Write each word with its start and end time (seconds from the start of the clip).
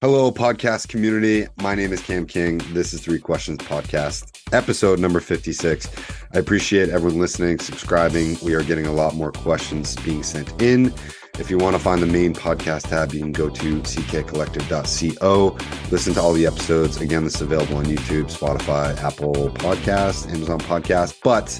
Hello, 0.00 0.30
podcast 0.30 0.86
community. 0.86 1.48
My 1.60 1.74
name 1.74 1.92
is 1.92 2.00
Cam 2.00 2.24
King. 2.24 2.58
This 2.72 2.92
is 2.92 3.00
Three 3.00 3.18
Questions 3.18 3.58
Podcast, 3.58 4.40
episode 4.52 5.00
number 5.00 5.18
56. 5.18 5.88
I 6.32 6.38
appreciate 6.38 6.88
everyone 6.88 7.18
listening, 7.18 7.58
subscribing. 7.58 8.36
We 8.40 8.54
are 8.54 8.62
getting 8.62 8.86
a 8.86 8.92
lot 8.92 9.16
more 9.16 9.32
questions 9.32 9.96
being 9.96 10.22
sent 10.22 10.62
in. 10.62 10.94
If 11.40 11.50
you 11.50 11.58
want 11.58 11.74
to 11.74 11.82
find 11.82 12.00
the 12.00 12.06
main 12.06 12.32
podcast 12.32 12.90
tab, 12.90 13.12
you 13.12 13.18
can 13.18 13.32
go 13.32 13.50
to 13.50 13.80
ckcollective.co. 13.80 15.58
Listen 15.90 16.14
to 16.14 16.20
all 16.20 16.32
the 16.32 16.46
episodes. 16.46 17.00
Again, 17.00 17.24
this 17.24 17.34
is 17.34 17.42
available 17.42 17.78
on 17.78 17.86
YouTube, 17.86 18.30
Spotify, 18.32 18.96
Apple 19.02 19.50
Podcasts, 19.50 20.32
Amazon 20.32 20.60
Podcasts. 20.60 21.18
But 21.24 21.58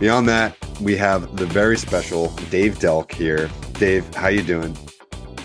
beyond 0.00 0.30
that, 0.30 0.56
we 0.80 0.96
have 0.96 1.36
the 1.36 1.44
very 1.44 1.76
special 1.76 2.28
Dave 2.48 2.78
Delk 2.78 3.12
here. 3.12 3.50
Dave, 3.74 4.14
how 4.14 4.28
you 4.28 4.42
doing? 4.42 4.74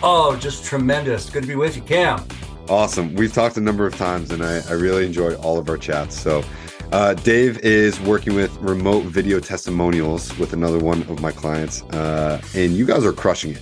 Oh, 0.04 0.36
just 0.36 0.66
tremendous. 0.66 1.30
Good 1.30 1.44
to 1.44 1.48
be 1.48 1.56
with 1.56 1.76
you, 1.76 1.84
Cam. 1.84 2.26
Awesome. 2.68 3.14
We've 3.14 3.32
talked 3.32 3.58
a 3.58 3.62
number 3.62 3.86
of 3.86 3.96
times 3.96 4.32
and 4.32 4.44
I, 4.44 4.62
I 4.68 4.74
really 4.74 5.06
enjoy 5.06 5.36
all 5.36 5.60
of 5.60 5.70
our 5.70 5.78
chats. 5.78 6.20
So, 6.20 6.44
uh, 6.92 7.14
Dave 7.14 7.60
is 7.60 8.00
working 8.02 8.34
with 8.34 8.56
remote 8.58 9.04
video 9.04 9.40
testimonials 9.40 10.36
with 10.40 10.54
another 10.54 10.80
one 10.80 11.04
of 11.04 11.22
my 11.22 11.32
clients. 11.32 11.84
Uh, 11.84 12.42
and 12.56 12.74
you 12.74 12.86
guys 12.86 13.06
are 13.06 13.14
crushing 13.14 13.52
it. 13.52 13.62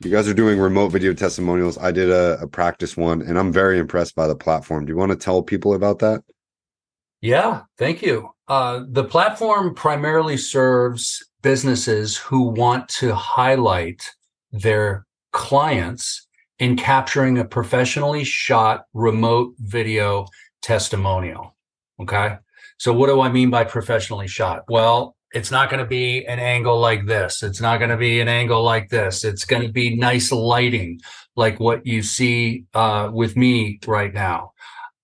You 0.00 0.10
guys 0.10 0.28
are 0.28 0.34
doing 0.34 0.58
remote 0.58 0.88
video 0.88 1.14
testimonials. 1.14 1.78
I 1.78 1.92
did 1.92 2.10
a, 2.10 2.38
a 2.40 2.48
practice 2.48 2.96
one 2.96 3.22
and 3.22 3.38
I'm 3.38 3.52
very 3.52 3.78
impressed 3.78 4.16
by 4.16 4.26
the 4.26 4.34
platform. 4.34 4.86
Do 4.86 4.92
you 4.92 4.96
want 4.96 5.12
to 5.12 5.16
tell 5.16 5.40
people 5.40 5.74
about 5.74 6.00
that? 6.00 6.24
Yeah, 7.20 7.62
thank 7.78 8.02
you. 8.02 8.30
Uh, 8.48 8.82
the 8.88 9.04
platform 9.04 9.72
primarily 9.74 10.36
serves 10.36 11.24
businesses 11.42 12.16
who 12.16 12.48
want 12.48 12.88
to 12.88 13.14
highlight 13.14 14.10
their 14.50 15.05
clients 15.36 16.26
in 16.58 16.76
capturing 16.76 17.36
a 17.36 17.44
professionally 17.44 18.24
shot 18.24 18.86
remote 18.94 19.52
video 19.58 20.26
testimonial. 20.62 21.54
Okay. 22.00 22.36
So, 22.78 22.94
what 22.94 23.08
do 23.08 23.20
I 23.20 23.30
mean 23.30 23.50
by 23.50 23.64
professionally 23.64 24.28
shot? 24.28 24.64
Well, 24.68 25.14
it's 25.32 25.50
not 25.50 25.68
going 25.68 25.82
to 25.82 25.88
be 25.88 26.24
an 26.24 26.38
angle 26.38 26.80
like 26.80 27.04
this. 27.04 27.42
It's 27.42 27.60
not 27.60 27.78
going 27.78 27.90
to 27.90 27.98
be 27.98 28.20
an 28.20 28.28
angle 28.28 28.62
like 28.62 28.88
this. 28.88 29.24
It's 29.24 29.44
going 29.44 29.62
to 29.62 29.72
be 29.72 29.94
nice 29.94 30.32
lighting, 30.32 31.00
like 31.36 31.60
what 31.60 31.86
you 31.86 32.02
see 32.02 32.64
uh, 32.72 33.10
with 33.12 33.36
me 33.36 33.78
right 33.86 34.14
now. 34.14 34.52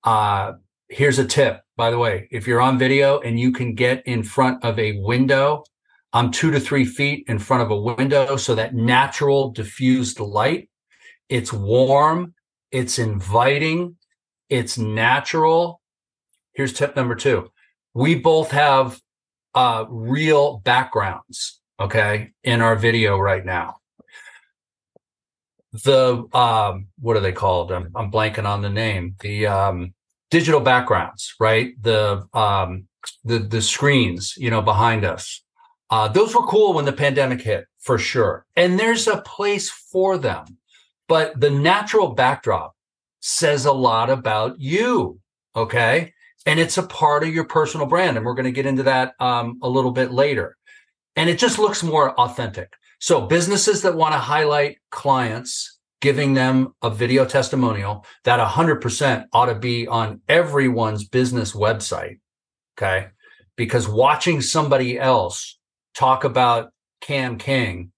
Uh, 0.02 0.52
here's 0.89 1.19
a 1.19 1.27
tip, 1.27 1.61
by 1.77 1.91
the 1.91 1.98
way 1.98 2.28
if 2.30 2.46
you're 2.46 2.61
on 2.61 2.78
video 2.78 3.20
and 3.20 3.39
you 3.39 3.52
can 3.52 3.74
get 3.74 4.06
in 4.06 4.22
front 4.22 4.64
of 4.64 4.78
a 4.78 4.98
window 5.00 5.64
I'm 6.12 6.30
two 6.30 6.50
to 6.50 6.60
three 6.60 6.84
feet 6.84 7.24
in 7.28 7.38
front 7.38 7.62
of 7.62 7.70
a 7.70 7.77
window. 7.77 8.36
So 8.36 8.55
that 8.55 8.74
natural 8.74 9.50
diffused 9.50 10.20
light, 10.20 10.68
it's 11.28 11.52
warm, 11.52 12.34
it's 12.70 12.98
inviting, 12.98 13.96
it's 14.48 14.77
natural. 14.77 15.80
Here's 16.52 16.74
tip 16.74 16.94
number 16.96 17.14
two. 17.14 17.50
We 17.94 18.14
both 18.14 18.50
have 18.50 19.00
uh, 19.55 19.86
real 19.88 20.58
backgrounds, 20.58 21.60
okay, 21.80 22.33
in 22.44 22.60
our 22.60 22.77
video 22.77 23.18
right 23.18 23.44
now. 23.44 23.77
The 25.84 26.27
um, 26.34 26.88
what 26.98 27.16
are 27.16 27.20
they 27.20 27.33
called? 27.33 27.72
I'm, 27.72 27.90
I'm 27.94 28.10
blanking 28.10 28.44
on 28.44 28.60
the 28.60 28.68
name. 28.68 29.16
The 29.20 29.46
um, 29.46 29.94
digital 30.30 30.60
backgrounds, 30.60 31.34
right? 31.40 31.72
The 31.80 32.27
um, 32.34 32.88
the 33.24 33.38
the 33.38 33.62
screens, 33.62 34.34
you 34.36 34.50
know, 34.50 34.60
behind 34.60 35.06
us 35.06 35.42
uh, 35.92 36.08
those 36.08 36.34
were 36.34 36.46
cool 36.46 36.72
when 36.72 36.86
the 36.86 36.92
pandemic 36.92 37.42
hit, 37.42 37.66
for 37.78 37.98
sure. 37.98 38.46
And 38.56 38.80
there's 38.80 39.06
a 39.06 39.20
place 39.20 39.68
for 39.68 40.16
them. 40.16 40.56
But 41.06 41.39
the 41.39 41.50
natural 41.50 42.14
backdrop 42.14 42.74
says 43.20 43.67
a 43.67 43.72
lot 43.72 44.08
about 44.08 44.58
you. 44.58 45.20
Okay. 45.55 46.14
And 46.46 46.58
it's 46.58 46.78
a 46.78 46.83
part 46.83 47.24
of 47.24 47.34
your 47.34 47.44
personal 47.44 47.86
brand. 47.86 48.17
And 48.17 48.24
we're 48.24 48.33
going 48.33 48.46
to 48.46 48.52
get 48.52 48.64
into 48.64 48.84
that 48.84 49.12
um, 49.20 49.58
a 49.62 49.68
little 49.68 49.90
bit 49.90 50.12
later. 50.12 50.56
And 51.14 51.28
it 51.28 51.39
just 51.39 51.58
looks 51.58 51.83
more 51.83 52.18
authentic. 52.18 52.72
So 52.98 53.27
businesses 53.27 53.83
that 53.83 53.94
want 53.94 54.14
to 54.14 54.18
highlight 54.18 54.78
clients, 54.90 55.78
giving 56.00 56.33
them 56.33 56.74
a 56.80 56.88
video 56.88 57.27
testimonial 57.27 58.06
that 58.24 58.40
100% 58.40 59.27
ought 59.34 59.46
to 59.46 59.55
be 59.56 59.86
on 59.86 60.22
everyone's 60.27 61.06
business 61.06 61.52
website. 61.52 62.20
Okay. 62.78 63.08
Because 63.56 63.86
watching 63.86 64.40
somebody 64.40 64.98
else 64.98 65.58
talk 65.95 66.25
about 66.25 66.70
Cam 67.01 67.39
King 67.39 67.92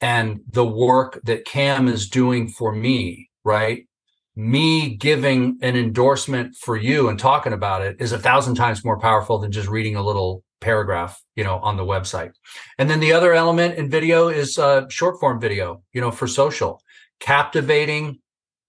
and 0.00 0.40
the 0.50 0.66
work 0.66 1.20
that 1.24 1.44
Cam 1.44 1.88
is 1.88 2.08
doing 2.08 2.48
for 2.48 2.72
me, 2.72 3.30
right? 3.44 3.86
Me 4.34 4.94
giving 4.94 5.58
an 5.62 5.76
endorsement 5.76 6.54
for 6.56 6.76
you 6.76 7.08
and 7.08 7.18
talking 7.18 7.52
about 7.52 7.82
it 7.82 7.96
is 7.98 8.12
a 8.12 8.18
thousand 8.18 8.54
times 8.54 8.84
more 8.84 8.98
powerful 8.98 9.38
than 9.38 9.50
just 9.50 9.68
reading 9.68 9.96
a 9.96 10.04
little 10.04 10.42
paragraph, 10.60 11.22
you 11.34 11.44
know, 11.44 11.58
on 11.58 11.76
the 11.76 11.84
website. 11.84 12.32
And 12.78 12.90
then 12.90 13.00
the 13.00 13.12
other 13.12 13.32
element 13.32 13.76
in 13.76 13.88
video 13.88 14.28
is 14.28 14.58
uh, 14.58 14.88
short 14.88 15.18
form 15.20 15.40
video, 15.40 15.82
you 15.92 16.00
know, 16.00 16.10
for 16.10 16.26
social, 16.26 16.82
captivating, 17.20 18.18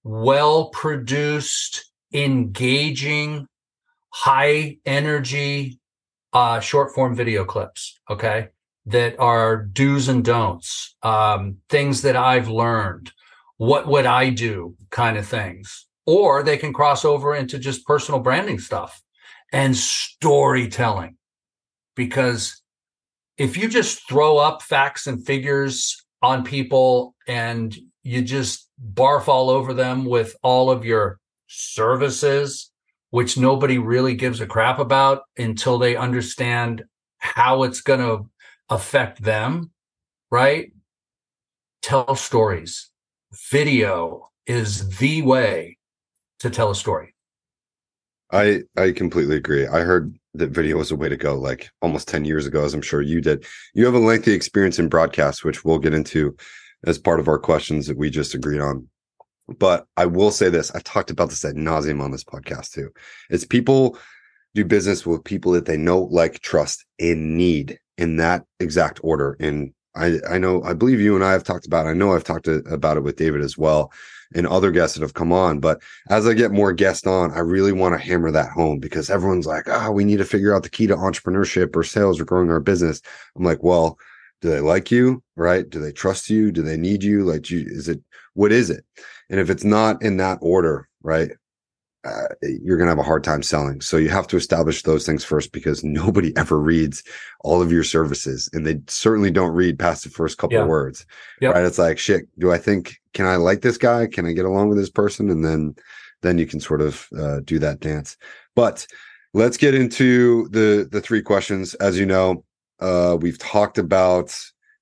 well 0.04 0.70
produced, 0.70 1.92
engaging, 2.14 3.48
high 4.10 4.78
energy 4.86 5.80
uh, 6.32 6.62
short 6.62 6.94
form 6.94 7.16
video 7.16 7.44
clips. 7.44 8.00
Okay 8.10 8.50
that 8.88 9.20
are 9.20 9.58
do's 9.58 10.08
and 10.08 10.24
don'ts, 10.24 10.96
um, 11.04 11.58
things 11.70 12.02
that 12.02 12.16
I've 12.16 12.48
learned, 12.48 13.12
what 13.58 13.86
would 13.88 14.06
I 14.06 14.30
do 14.30 14.76
kind 14.90 15.18
of 15.18 15.28
things. 15.28 15.86
Or 16.06 16.42
they 16.42 16.58
can 16.58 16.72
cross 16.72 17.04
over 17.04 17.36
into 17.36 17.60
just 17.60 17.86
personal 17.86 18.22
branding 18.22 18.60
stuff 18.60 19.02
and 19.52 19.76
storytelling. 19.76 21.18
Because 21.96 22.62
if 23.38 23.58
you 23.58 23.68
just 23.68 24.08
throw 24.08 24.38
up 24.38 24.62
facts 24.62 25.06
and 25.06 25.26
figures 25.26 26.06
on 26.22 26.46
people 26.46 27.14
and 27.28 27.76
you 28.04 28.22
just 28.22 28.70
barf 28.94 29.28
all 29.28 29.50
over 29.50 29.74
them 29.74 30.06
with 30.06 30.34
all 30.44 30.72
of 30.72 30.86
your 30.86 31.20
services, 31.48 32.72
which 33.10 33.38
nobody 33.38 33.78
really 33.78 34.16
gives 34.16 34.40
a 34.40 34.48
crap 34.48 34.80
about 34.80 35.24
until 35.38 35.78
they 35.78 35.98
understand 35.98 36.86
how 37.18 37.64
it's 37.64 37.82
going 37.82 38.00
to 38.00 38.30
affect 38.70 39.22
them, 39.22 39.72
right? 40.32 40.72
Tell 41.82 42.16
stories. 42.16 42.90
Video 43.52 44.30
is 44.46 44.98
the 44.98 45.22
way 45.22 45.78
to 46.40 46.50
tell 46.50 46.72
a 46.72 46.76
story. 46.76 47.14
I 48.32 48.64
I 48.76 48.92
completely 48.92 49.38
agree. 49.38 49.68
I 49.68 49.82
heard 49.82 50.18
that 50.34 50.52
video 50.52 50.78
was 50.78 50.92
a 50.92 50.96
way 50.96 51.10
to 51.10 51.18
go 51.18 51.36
like 51.36 51.70
almost 51.82 52.08
10 52.08 52.26
years 52.26 52.46
ago 52.46 52.64
as 52.64 52.74
I'm 52.74 52.82
sure 52.82 53.02
you 53.02 53.22
did. 53.22 53.46
You 53.74 53.86
have 53.86 53.96
a 53.96 54.00
lengthy 54.00 54.34
experience 54.34 54.80
in 54.80 54.90
broadcast 54.90 55.44
which 55.44 55.64
we'll 55.64 55.80
get 55.80 55.94
into 55.94 56.36
as 56.86 56.98
part 56.98 57.20
of 57.20 57.28
our 57.28 57.40
questions 57.40 57.88
that 57.88 57.98
we 57.98 58.10
just 58.10 58.34
agreed 58.34 58.62
on. 58.62 58.88
But 59.60 59.88
I 59.96 60.06
will 60.06 60.32
say 60.32 60.50
this, 60.50 60.72
I've 60.72 60.84
talked 60.84 61.10
about 61.10 61.30
this 61.30 61.46
at 61.46 61.56
nauseum 61.56 62.02
on 62.02 62.12
this 62.12 62.24
podcast 62.24 62.72
too. 62.72 62.90
It's 63.30 63.46
people 63.46 63.98
do 64.54 64.66
business 64.66 65.06
with 65.06 65.24
people 65.24 65.54
that 65.54 65.66
they 65.66 65.78
know, 65.78 66.02
like, 66.02 66.40
trust, 66.42 66.86
and 67.00 67.38
need 67.38 67.80
in 67.98 68.18
that 68.18 68.46
exact 68.60 69.00
order. 69.04 69.36
And 69.40 69.74
I, 69.96 70.20
I 70.30 70.38
know, 70.38 70.64
I 70.64 70.74
believe 70.74 71.02
you 71.02 71.16
and 71.16 71.24
I 71.24 71.32
have 71.32 71.44
talked 71.44 71.66
about. 71.66 71.86
It. 71.86 71.90
I 71.90 71.94
know 71.94 72.14
I've 72.14 72.24
talked 72.24 72.46
to, 72.46 72.58
about 72.72 72.98
it 72.98 73.04
with 73.04 73.16
David 73.16 73.42
as 73.42 73.58
well, 73.58 73.92
and 74.36 74.46
other 74.46 74.72
guests 74.72 74.96
that 74.96 75.02
have 75.02 75.16
come 75.16 75.32
on. 75.32 75.60
But 75.60 75.82
as 76.10 76.28
I 76.28 76.34
get 76.34 76.52
more 76.52 76.72
guests 76.74 77.08
on, 77.08 77.32
I 77.32 77.40
really 77.40 77.72
want 77.72 77.94
to 77.96 78.06
hammer 78.06 78.32
that 78.32 78.52
home 78.52 78.80
because 78.80 79.10
everyone's 79.10 79.48
like, 79.48 79.66
"Ah, 79.68 79.88
oh, 79.88 79.92
we 79.92 80.04
need 80.04 80.18
to 80.18 80.26
figure 80.26 80.56
out 80.56 80.64
the 80.64 80.70
key 80.70 80.88
to 80.88 80.96
entrepreneurship 80.96 81.76
or 81.76 81.84
sales 81.84 82.20
or 82.20 82.26
growing 82.26 82.52
our 82.52 82.60
business." 82.60 83.02
I'm 83.36 83.44
like, 83.44 83.64
well, 83.64 83.98
do 84.42 84.50
they 84.50 84.60
like 84.60 84.92
you? 84.92 85.24
Right? 85.36 85.68
Do 85.68 85.80
they 85.80 85.92
trust 85.92 86.30
you? 86.30 86.52
Do 86.52 86.62
they 86.62 86.78
need 86.78 87.04
you? 87.04 87.24
Like, 87.24 87.50
you, 87.50 87.66
is 87.68 87.90
it 87.90 88.02
what 88.34 88.52
is 88.52 88.70
it? 88.70 88.86
And 89.30 89.40
if 89.40 89.50
it's 89.50 89.64
not 89.64 90.02
in 90.04 90.18
that 90.18 90.38
order, 90.42 90.88
right? 91.02 91.32
Uh, 92.08 92.28
you're 92.42 92.78
going 92.78 92.88
to 92.88 92.92
have 92.92 93.00
a 93.00 93.04
hard 93.04 93.24
time 93.24 93.44
selling. 93.44 93.82
So 93.82 93.98
you 93.98 94.10
have 94.10 94.28
to 94.28 94.38
establish 94.38 94.84
those 94.84 95.06
things 95.06 95.24
first 95.24 95.52
because 95.52 95.84
nobody 95.84 96.32
ever 96.38 96.60
reads 96.60 97.04
all 97.42 97.62
of 97.62 97.72
your 97.72 97.84
services 97.84 98.50
and 98.54 98.66
they 98.66 98.80
certainly 98.88 99.32
don't 99.32 99.54
read 99.54 99.80
past 99.80 100.04
the 100.04 100.10
first 100.10 100.38
couple 100.38 100.56
yeah. 100.56 100.64
of 100.64 100.68
words. 100.68 101.06
Yep. 101.42 101.54
Right. 101.54 101.66
It's 101.66 101.80
like, 101.80 102.00
shit, 102.00 102.28
do 102.40 102.52
I 102.52 102.58
think, 102.58 102.98
can 103.14 103.26
I 103.26 103.36
like 103.36 103.62
this 103.62 103.78
guy? 103.78 104.08
Can 104.08 104.26
I 104.26 104.32
get 104.32 104.46
along 104.46 104.70
with 104.70 104.78
this 104.78 104.90
person? 104.90 105.30
And 105.30 105.44
then, 105.44 105.76
then 106.22 106.38
you 106.38 106.48
can 106.48 106.60
sort 106.60 106.82
of 106.82 107.08
uh, 107.18 107.42
do 107.42 107.60
that 107.60 107.80
dance. 107.80 108.18
But 108.56 108.88
let's 109.34 109.58
get 109.58 109.76
into 109.76 110.48
the, 110.50 110.88
the 110.92 111.02
three 111.02 111.22
questions. 111.22 111.74
As 111.76 112.00
you 112.00 112.06
know, 112.06 112.44
uh, 112.80 113.18
we've 113.20 113.40
talked 113.40 113.78
about 113.78 114.36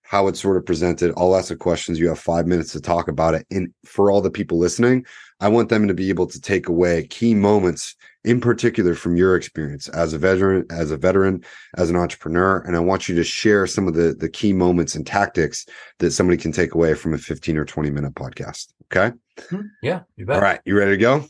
how 0.05 0.27
it's 0.27 0.39
sort 0.39 0.57
of 0.57 0.65
presented. 0.65 1.11
I'll 1.17 1.35
ask 1.35 1.49
the 1.49 1.55
questions. 1.55 1.99
You 1.99 2.09
have 2.09 2.19
five 2.19 2.45
minutes 2.45 2.71
to 2.73 2.81
talk 2.81 3.07
about 3.07 3.33
it. 3.33 3.45
And 3.49 3.73
for 3.83 4.11
all 4.11 4.21
the 4.21 4.29
people 4.29 4.59
listening, 4.59 5.05
I 5.39 5.49
want 5.49 5.69
them 5.69 5.87
to 5.87 5.93
be 5.93 6.09
able 6.09 6.27
to 6.27 6.39
take 6.39 6.67
away 6.67 7.07
key 7.07 7.33
moments 7.33 7.95
in 8.23 8.39
particular 8.39 8.95
from 8.95 9.17
your 9.17 9.35
experience 9.35 9.87
as 9.89 10.13
a 10.13 10.17
veteran, 10.17 10.65
as 10.71 10.91
a 10.91 10.97
veteran, 10.97 11.43
as 11.77 11.89
an 11.89 11.95
entrepreneur. 11.95 12.59
And 12.59 12.75
I 12.75 12.79
want 12.79 13.09
you 13.09 13.15
to 13.15 13.23
share 13.23 13.67
some 13.67 13.87
of 13.87 13.93
the, 13.93 14.15
the 14.17 14.29
key 14.29 14.53
moments 14.53 14.95
and 14.95 15.05
tactics 15.05 15.65
that 15.99 16.11
somebody 16.11 16.37
can 16.37 16.51
take 16.51 16.73
away 16.73 16.93
from 16.93 17.13
a 17.13 17.17
15 17.17 17.57
or 17.57 17.65
20 17.65 17.91
minute 17.91 18.15
podcast. 18.15 18.73
Okay. 18.91 19.15
Hmm, 19.49 19.67
yeah. 19.83 20.01
You 20.15 20.25
bet. 20.25 20.37
All 20.37 20.41
right. 20.41 20.61
You 20.65 20.77
ready 20.77 20.91
to 20.91 20.97
go? 20.97 21.25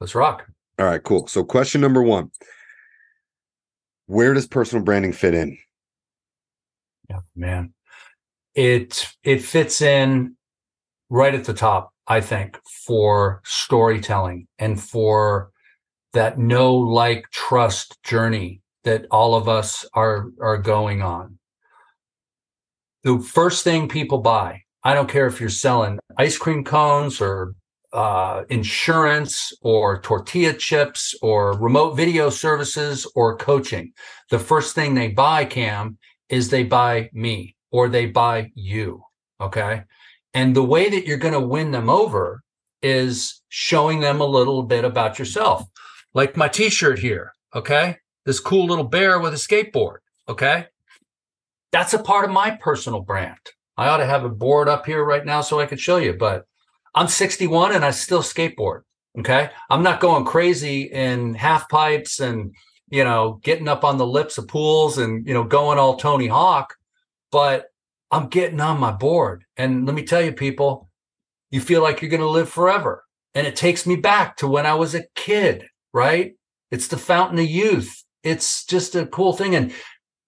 Let's 0.00 0.14
rock. 0.14 0.46
All 0.78 0.86
right, 0.86 1.02
cool. 1.02 1.28
So 1.28 1.44
question 1.44 1.80
number 1.80 2.02
one. 2.02 2.30
Where 4.06 4.34
does 4.34 4.46
personal 4.46 4.84
branding 4.84 5.12
fit 5.12 5.34
in? 5.34 5.56
Yeah, 7.08 7.20
man. 7.36 7.72
It 8.54 9.06
it 9.22 9.42
fits 9.42 9.80
in 9.80 10.36
right 11.08 11.34
at 11.34 11.44
the 11.44 11.54
top, 11.54 11.93
I 12.06 12.20
think, 12.20 12.58
for 12.86 13.40
storytelling 13.44 14.46
and 14.58 14.80
for 14.80 15.50
that 16.12 16.38
know 16.38 16.74
like 16.74 17.30
trust 17.30 18.02
journey 18.02 18.60
that 18.84 19.06
all 19.10 19.34
of 19.34 19.48
us 19.48 19.86
are 19.94 20.26
are 20.40 20.58
going 20.58 21.02
on. 21.02 21.38
The 23.02 23.18
first 23.18 23.64
thing 23.64 23.88
people 23.88 24.18
buy, 24.18 24.62
I 24.82 24.94
don't 24.94 25.08
care 25.08 25.26
if 25.26 25.40
you're 25.40 25.50
selling 25.50 25.98
ice 26.16 26.38
cream 26.38 26.64
cones 26.64 27.20
or 27.20 27.54
uh, 27.92 28.42
insurance 28.48 29.52
or 29.62 30.00
tortilla 30.00 30.52
chips 30.52 31.14
or 31.22 31.52
remote 31.58 31.94
video 31.94 32.28
services 32.28 33.06
or 33.14 33.36
coaching. 33.36 33.92
The 34.30 34.38
first 34.38 34.74
thing 34.74 34.94
they 34.94 35.08
buy, 35.08 35.44
Cam, 35.44 35.96
is 36.28 36.50
they 36.50 36.64
buy 36.64 37.08
me 37.12 37.56
or 37.70 37.88
they 37.88 38.06
buy 38.06 38.50
you. 38.54 39.04
Okay. 39.40 39.82
And 40.34 40.54
the 40.54 40.64
way 40.64 40.90
that 40.90 41.06
you're 41.06 41.16
going 41.16 41.34
to 41.34 41.40
win 41.40 41.70
them 41.70 41.88
over 41.88 42.42
is 42.82 43.40
showing 43.48 44.00
them 44.00 44.20
a 44.20 44.26
little 44.26 44.62
bit 44.64 44.84
about 44.84 45.18
yourself. 45.18 45.64
Like 46.12 46.36
my 46.36 46.48
t 46.48 46.68
shirt 46.68 46.98
here. 46.98 47.32
Okay. 47.54 47.96
This 48.26 48.40
cool 48.40 48.66
little 48.66 48.84
bear 48.84 49.20
with 49.20 49.32
a 49.32 49.36
skateboard. 49.36 49.98
Okay. 50.28 50.66
That's 51.72 51.94
a 51.94 51.98
part 51.98 52.24
of 52.24 52.30
my 52.30 52.50
personal 52.50 53.00
brand. 53.00 53.38
I 53.76 53.88
ought 53.88 53.98
to 53.98 54.06
have 54.06 54.24
a 54.24 54.28
board 54.28 54.68
up 54.68 54.86
here 54.86 55.04
right 55.04 55.24
now 55.24 55.40
so 55.40 55.58
I 55.58 55.66
could 55.66 55.80
show 55.80 55.96
you, 55.96 56.12
but 56.12 56.46
I'm 56.94 57.08
61 57.08 57.74
and 57.74 57.84
I 57.84 57.90
still 57.90 58.22
skateboard. 58.22 58.82
Okay. 59.18 59.50
I'm 59.70 59.82
not 59.82 60.00
going 60.00 60.24
crazy 60.24 60.82
in 60.82 61.34
half 61.34 61.68
pipes 61.68 62.20
and, 62.20 62.54
you 62.90 63.04
know, 63.04 63.40
getting 63.42 63.68
up 63.68 63.84
on 63.84 63.98
the 63.98 64.06
lips 64.06 64.38
of 64.38 64.48
pools 64.48 64.98
and, 64.98 65.26
you 65.26 65.34
know, 65.34 65.44
going 65.44 65.78
all 65.78 65.96
Tony 65.96 66.26
Hawk, 66.26 66.74
but 67.30 67.66
I'm 68.14 68.28
getting 68.28 68.60
on 68.60 68.78
my 68.78 68.92
board. 68.92 69.44
And 69.56 69.86
let 69.86 69.94
me 69.96 70.04
tell 70.04 70.22
you, 70.22 70.30
people, 70.30 70.88
you 71.50 71.60
feel 71.60 71.82
like 71.82 72.00
you're 72.00 72.10
going 72.10 72.20
to 72.20 72.28
live 72.28 72.48
forever. 72.48 73.04
And 73.34 73.44
it 73.44 73.56
takes 73.56 73.86
me 73.86 73.96
back 73.96 74.36
to 74.36 74.46
when 74.46 74.66
I 74.66 74.74
was 74.74 74.94
a 74.94 75.06
kid, 75.16 75.66
right? 75.92 76.34
It's 76.70 76.86
the 76.86 76.96
fountain 76.96 77.40
of 77.40 77.46
youth. 77.46 78.04
It's 78.22 78.64
just 78.66 78.94
a 78.94 79.06
cool 79.06 79.32
thing. 79.32 79.56
And 79.56 79.72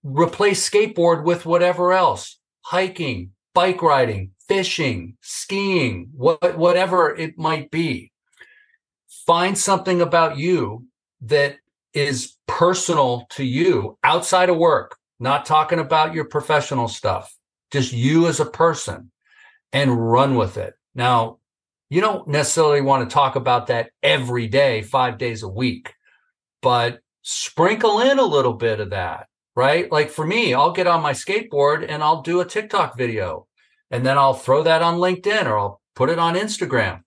replace 0.02 0.68
skateboard 0.68 1.22
with 1.22 1.46
whatever 1.46 1.92
else 1.92 2.40
hiking, 2.62 3.30
bike 3.54 3.80
riding, 3.82 4.32
fishing, 4.48 5.16
skiing, 5.20 6.08
what, 6.12 6.58
whatever 6.58 7.14
it 7.14 7.38
might 7.38 7.70
be. 7.70 8.10
Find 9.28 9.56
something 9.56 10.00
about 10.00 10.36
you 10.36 10.86
that 11.20 11.58
is 11.94 12.36
personal 12.48 13.26
to 13.30 13.44
you 13.44 13.96
outside 14.02 14.48
of 14.48 14.56
work, 14.56 14.96
not 15.20 15.46
talking 15.46 15.78
about 15.78 16.14
your 16.14 16.24
professional 16.24 16.88
stuff, 16.88 17.32
just 17.72 17.92
you 17.92 18.26
as 18.28 18.40
a 18.40 18.46
person 18.46 19.10
and 19.72 20.10
run 20.10 20.36
with 20.36 20.56
it. 20.56 20.74
Now, 20.94 21.38
you 21.88 22.00
don't 22.00 22.26
necessarily 22.28 22.80
want 22.80 23.08
to 23.08 23.14
talk 23.14 23.36
about 23.36 23.68
that 23.68 23.90
every 24.02 24.48
day, 24.48 24.82
five 24.82 25.18
days 25.18 25.42
a 25.42 25.48
week, 25.48 25.94
but 26.62 27.00
sprinkle 27.22 28.00
in 28.00 28.18
a 28.18 28.24
little 28.24 28.54
bit 28.54 28.80
of 28.80 28.90
that, 28.90 29.26
right? 29.54 29.90
Like 29.90 30.10
for 30.10 30.26
me, 30.26 30.54
I'll 30.54 30.72
get 30.72 30.86
on 30.86 31.02
my 31.02 31.12
skateboard 31.12 31.86
and 31.88 32.02
I'll 32.02 32.22
do 32.22 32.40
a 32.40 32.44
TikTok 32.44 32.96
video 32.96 33.46
and 33.90 34.04
then 34.04 34.18
I'll 34.18 34.34
throw 34.34 34.62
that 34.64 34.82
on 34.82 34.96
LinkedIn 34.96 35.46
or 35.46 35.58
I'll 35.58 35.80
put 35.94 36.10
it 36.10 36.18
on 36.18 36.34
Instagram. 36.34 37.02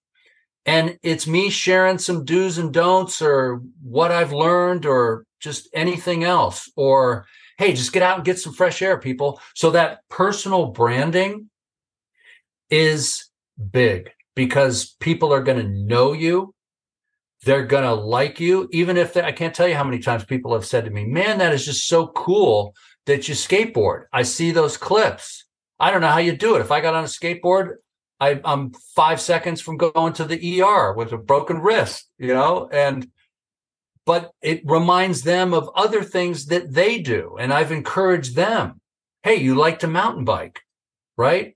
And 0.65 0.99
it's 1.01 1.25
me 1.25 1.49
sharing 1.49 1.97
some 1.97 2.25
do's 2.25 2.57
and 2.57 2.71
don'ts 2.71 3.21
or 3.21 3.61
what 3.81 4.11
I've 4.11 4.33
learned 4.33 4.85
or 4.85 5.25
just 5.39 5.69
anything 5.73 6.23
else. 6.23 6.69
Or, 6.75 7.25
hey, 7.59 7.73
just 7.73 7.93
get 7.93 8.01
out 8.01 8.15
and 8.15 8.25
get 8.25 8.39
some 8.39 8.53
fresh 8.53 8.81
air, 8.81 8.97
people. 8.97 9.39
So 9.53 9.69
that 9.71 9.99
personal 10.09 10.67
branding 10.67 11.51
is 12.71 13.29
big 13.71 14.09
because 14.35 14.95
people 14.99 15.31
are 15.31 15.43
going 15.43 15.61
to 15.61 15.71
know 15.71 16.13
you. 16.13 16.55
They're 17.43 17.67
going 17.67 17.83
to 17.83 17.93
like 17.93 18.39
you. 18.39 18.67
Even 18.71 18.97
if 18.97 19.13
they, 19.13 19.21
I 19.21 19.31
can't 19.31 19.53
tell 19.53 19.67
you 19.67 19.75
how 19.75 19.83
many 19.83 19.99
times 19.99 20.25
people 20.25 20.53
have 20.53 20.65
said 20.65 20.85
to 20.85 20.91
me, 20.91 21.05
man, 21.05 21.37
that 21.37 21.53
is 21.53 21.65
just 21.65 21.87
so 21.87 22.07
cool 22.07 22.73
that 23.05 23.29
you 23.29 23.35
skateboard. 23.35 24.05
I 24.11 24.23
see 24.23 24.49
those 24.49 24.75
clips 24.75 25.45
I 25.79 25.91
don't 25.91 26.01
know 26.01 26.09
how 26.09 26.17
you 26.17 26.35
do 26.35 26.55
it. 26.55 26.61
If 26.61 26.71
I 26.71 26.81
got 26.81 26.93
on 26.93 27.05
a 27.05 27.07
skateboard, 27.07 27.75
I, 28.19 28.41
am 28.43 28.73
five 28.95 29.21
seconds 29.21 29.61
from 29.61 29.77
going 29.77 30.13
to 30.13 30.25
the 30.25 30.61
ER 30.61 30.93
with 30.93 31.13
a 31.13 31.17
broken 31.17 31.59
wrist, 31.59 32.09
you 32.17 32.33
know, 32.33 32.67
and 32.71 33.09
but 34.09 34.31
it 34.41 34.63
reminds 34.65 35.21
them 35.21 35.53
of 35.53 35.69
other 35.75 36.01
things 36.03 36.47
that 36.47 36.73
they 36.73 36.97
do. 36.97 37.37
And 37.39 37.53
I've 37.53 37.71
encouraged 37.71 38.35
them. 38.35 38.81
Hey, 39.21 39.35
you 39.35 39.53
like 39.53 39.77
to 39.79 39.87
mountain 39.87 40.25
bike, 40.25 40.61
right? 41.15 41.55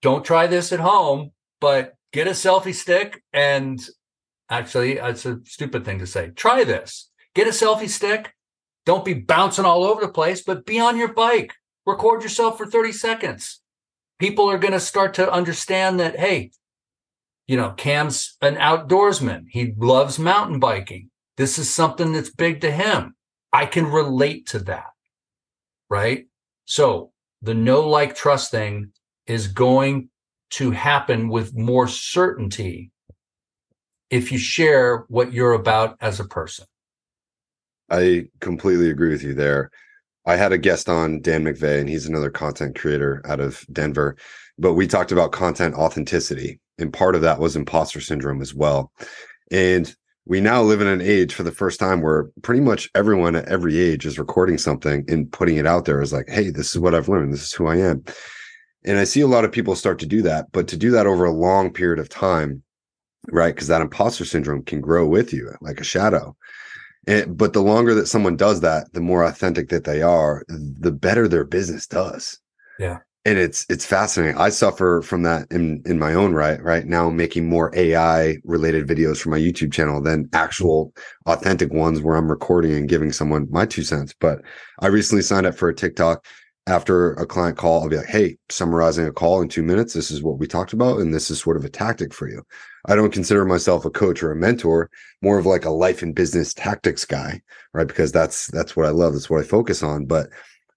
Don't 0.00 0.24
try 0.24 0.46
this 0.46 0.72
at 0.72 0.80
home, 0.80 1.32
but 1.60 1.92
get 2.14 2.28
a 2.28 2.30
selfie 2.30 2.74
stick 2.74 3.22
and 3.30 3.78
actually, 4.48 4.92
it's 4.92 5.26
a 5.26 5.40
stupid 5.44 5.84
thing 5.84 5.98
to 5.98 6.06
say. 6.06 6.30
Try 6.30 6.64
this. 6.64 7.10
Get 7.34 7.46
a 7.46 7.50
selfie 7.50 7.86
stick. 7.86 8.32
Don't 8.86 9.04
be 9.04 9.12
bouncing 9.12 9.66
all 9.66 9.84
over 9.84 10.00
the 10.00 10.08
place, 10.08 10.42
but 10.42 10.64
be 10.64 10.80
on 10.80 10.96
your 10.96 11.12
bike 11.12 11.52
record 11.84 12.22
yourself 12.22 12.56
for 12.56 12.64
30 12.64 12.92
seconds. 12.92 13.60
People 14.18 14.50
are 14.50 14.56
going 14.56 14.72
to 14.72 14.80
start 14.80 15.12
to 15.14 15.30
understand 15.30 16.00
that, 16.00 16.18
hey, 16.18 16.52
you 17.46 17.56
know, 17.56 17.70
Cam's 17.72 18.36
an 18.40 18.56
outdoorsman. 18.56 19.44
He 19.50 19.74
loves 19.76 20.18
mountain 20.18 20.60
biking. 20.60 21.10
This 21.36 21.58
is 21.58 21.70
something 21.70 22.12
that's 22.12 22.30
big 22.30 22.60
to 22.62 22.70
him. 22.70 23.14
I 23.52 23.66
can 23.66 23.86
relate 23.86 24.46
to 24.48 24.58
that. 24.60 24.90
Right. 25.90 26.26
So 26.64 27.12
the 27.42 27.54
know 27.54 27.88
like 27.88 28.14
trust 28.14 28.50
thing 28.50 28.92
is 29.26 29.48
going 29.48 30.08
to 30.50 30.70
happen 30.70 31.28
with 31.28 31.56
more 31.56 31.88
certainty 31.88 32.90
if 34.10 34.30
you 34.30 34.38
share 34.38 35.04
what 35.08 35.32
you're 35.32 35.52
about 35.52 35.96
as 36.00 36.20
a 36.20 36.24
person. 36.24 36.66
I 37.90 38.28
completely 38.40 38.90
agree 38.90 39.10
with 39.10 39.22
you 39.22 39.34
there. 39.34 39.70
I 40.26 40.36
had 40.36 40.52
a 40.52 40.58
guest 40.58 40.88
on 40.88 41.20
Dan 41.20 41.44
McVeigh, 41.44 41.80
and 41.80 41.88
he's 41.88 42.06
another 42.06 42.30
content 42.30 42.78
creator 42.78 43.20
out 43.26 43.40
of 43.40 43.64
Denver. 43.72 44.16
But 44.58 44.74
we 44.74 44.86
talked 44.86 45.12
about 45.12 45.32
content 45.32 45.74
authenticity, 45.74 46.60
and 46.78 46.92
part 46.92 47.14
of 47.14 47.22
that 47.22 47.40
was 47.40 47.56
imposter 47.56 48.00
syndrome 48.00 48.40
as 48.40 48.54
well. 48.54 48.92
And 49.50 49.94
we 50.26 50.40
now 50.40 50.62
live 50.62 50.80
in 50.80 50.86
an 50.86 51.02
age 51.02 51.34
for 51.34 51.42
the 51.42 51.52
first 51.52 51.78
time 51.78 52.00
where 52.00 52.30
pretty 52.42 52.60
much 52.60 52.88
everyone 52.94 53.36
at 53.36 53.48
every 53.48 53.78
age 53.78 54.06
is 54.06 54.18
recording 54.18 54.56
something 54.56 55.04
and 55.08 55.30
putting 55.30 55.56
it 55.56 55.66
out 55.66 55.84
there 55.84 56.00
as 56.00 56.12
like, 56.12 56.28
hey, 56.28 56.50
this 56.50 56.74
is 56.74 56.78
what 56.78 56.94
I've 56.94 57.08
learned. 57.08 57.32
This 57.32 57.42
is 57.42 57.52
who 57.52 57.66
I 57.66 57.76
am. 57.76 58.02
And 58.84 58.98
I 58.98 59.04
see 59.04 59.20
a 59.20 59.26
lot 59.26 59.44
of 59.44 59.52
people 59.52 59.76
start 59.76 59.98
to 60.00 60.06
do 60.06 60.22
that, 60.22 60.46
but 60.52 60.68
to 60.68 60.76
do 60.76 60.90
that 60.92 61.06
over 61.06 61.24
a 61.24 61.32
long 61.32 61.72
period 61.72 61.98
of 61.98 62.08
time, 62.08 62.62
right? 63.30 63.54
Because 63.54 63.68
that 63.68 63.82
imposter 63.82 64.24
syndrome 64.24 64.62
can 64.62 64.80
grow 64.80 65.06
with 65.06 65.32
you 65.32 65.52
like 65.60 65.80
a 65.80 65.84
shadow. 65.84 66.36
And, 67.06 67.36
but 67.36 67.52
the 67.52 67.62
longer 67.62 67.94
that 67.94 68.06
someone 68.06 68.36
does 68.36 68.60
that, 68.60 68.92
the 68.94 69.00
more 69.00 69.24
authentic 69.24 69.68
that 69.70 69.84
they 69.84 70.00
are, 70.00 70.42
the 70.48 70.92
better 70.92 71.28
their 71.28 71.44
business 71.44 71.86
does. 71.86 72.38
Yeah. 72.78 72.98
And 73.26 73.38
it's 73.38 73.64
it's 73.70 73.86
fascinating. 73.86 74.36
I 74.36 74.50
suffer 74.50 75.00
from 75.00 75.22
that 75.22 75.46
in 75.50 75.82
in 75.86 75.98
my 75.98 76.12
own 76.12 76.34
right. 76.34 76.62
Right 76.62 76.84
now, 76.84 77.08
making 77.08 77.48
more 77.48 77.72
AI 77.74 78.36
related 78.44 78.86
videos 78.86 79.18
for 79.18 79.30
my 79.30 79.38
YouTube 79.38 79.72
channel 79.72 80.02
than 80.02 80.28
actual 80.34 80.92
authentic 81.24 81.72
ones 81.72 82.02
where 82.02 82.16
I'm 82.16 82.30
recording 82.30 82.74
and 82.74 82.88
giving 82.88 83.12
someone 83.12 83.48
my 83.50 83.64
two 83.64 83.82
cents. 83.82 84.14
But 84.20 84.42
I 84.80 84.88
recently 84.88 85.22
signed 85.22 85.46
up 85.46 85.54
for 85.54 85.70
a 85.70 85.74
TikTok 85.74 86.26
after 86.66 87.12
a 87.14 87.26
client 87.26 87.58
call, 87.58 87.82
I'll 87.82 87.88
be 87.88 87.96
like, 87.96 88.06
hey, 88.06 88.38
summarizing 88.48 89.06
a 89.06 89.12
call 89.12 89.42
in 89.42 89.48
two 89.48 89.62
minutes. 89.62 89.92
This 89.92 90.10
is 90.10 90.22
what 90.22 90.38
we 90.38 90.46
talked 90.46 90.72
about. 90.72 90.98
And 90.98 91.12
this 91.12 91.30
is 91.30 91.40
sort 91.40 91.58
of 91.58 91.64
a 91.64 91.68
tactic 91.68 92.14
for 92.14 92.28
you. 92.28 92.42
I 92.86 92.96
don't 92.96 93.12
consider 93.12 93.44
myself 93.44 93.84
a 93.84 93.90
coach 93.90 94.22
or 94.22 94.32
a 94.32 94.36
mentor, 94.36 94.90
more 95.20 95.38
of 95.38 95.46
like 95.46 95.64
a 95.66 95.70
life 95.70 96.02
and 96.02 96.14
business 96.14 96.54
tactics 96.54 97.04
guy, 97.04 97.42
right? 97.74 97.86
Because 97.86 98.12
that's 98.12 98.46
that's 98.48 98.76
what 98.76 98.86
I 98.86 98.90
love. 98.90 99.12
That's 99.12 99.28
what 99.28 99.40
I 99.40 99.46
focus 99.46 99.82
on. 99.82 100.06
But 100.06 100.28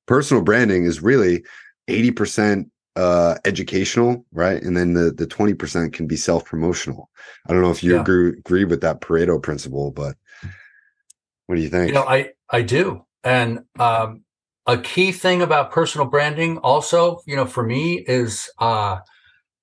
personal 0.08 0.44
branding 0.44 0.84
is 0.84 1.02
really 1.02 1.44
80% 1.88 2.70
uh 2.96 3.36
educational, 3.46 4.26
right? 4.32 4.62
And 4.62 4.76
then 4.76 4.94
the 4.94 5.12
the 5.12 5.28
20% 5.28 5.94
can 5.94 6.08
be 6.08 6.16
self-promotional. 6.16 7.10
I 7.48 7.54
don't 7.54 7.62
know 7.62 7.72
if 7.72 7.84
you 7.84 7.96
yeah. 7.96 8.02
agree 8.02 8.30
agree 8.30 8.66
with 8.66 8.82
that 8.82 9.02
Pareto 9.02 9.42
principle, 9.42 9.92
but 9.92 10.16
what 11.46 11.56
do 11.56 11.62
you 11.62 11.70
think? 11.70 11.90
You 11.90 11.94
know, 11.94 12.08
I 12.08 12.32
I 12.50 12.62
do. 12.62 13.06
And 13.24 13.60
um 13.80 14.24
a 14.66 14.78
key 14.78 15.12
thing 15.12 15.42
about 15.42 15.72
personal 15.72 16.08
branding 16.08 16.58
also 16.58 17.22
you 17.26 17.36
know 17.36 17.46
for 17.46 17.64
me 17.64 18.04
is 18.08 18.50
uh 18.60 18.98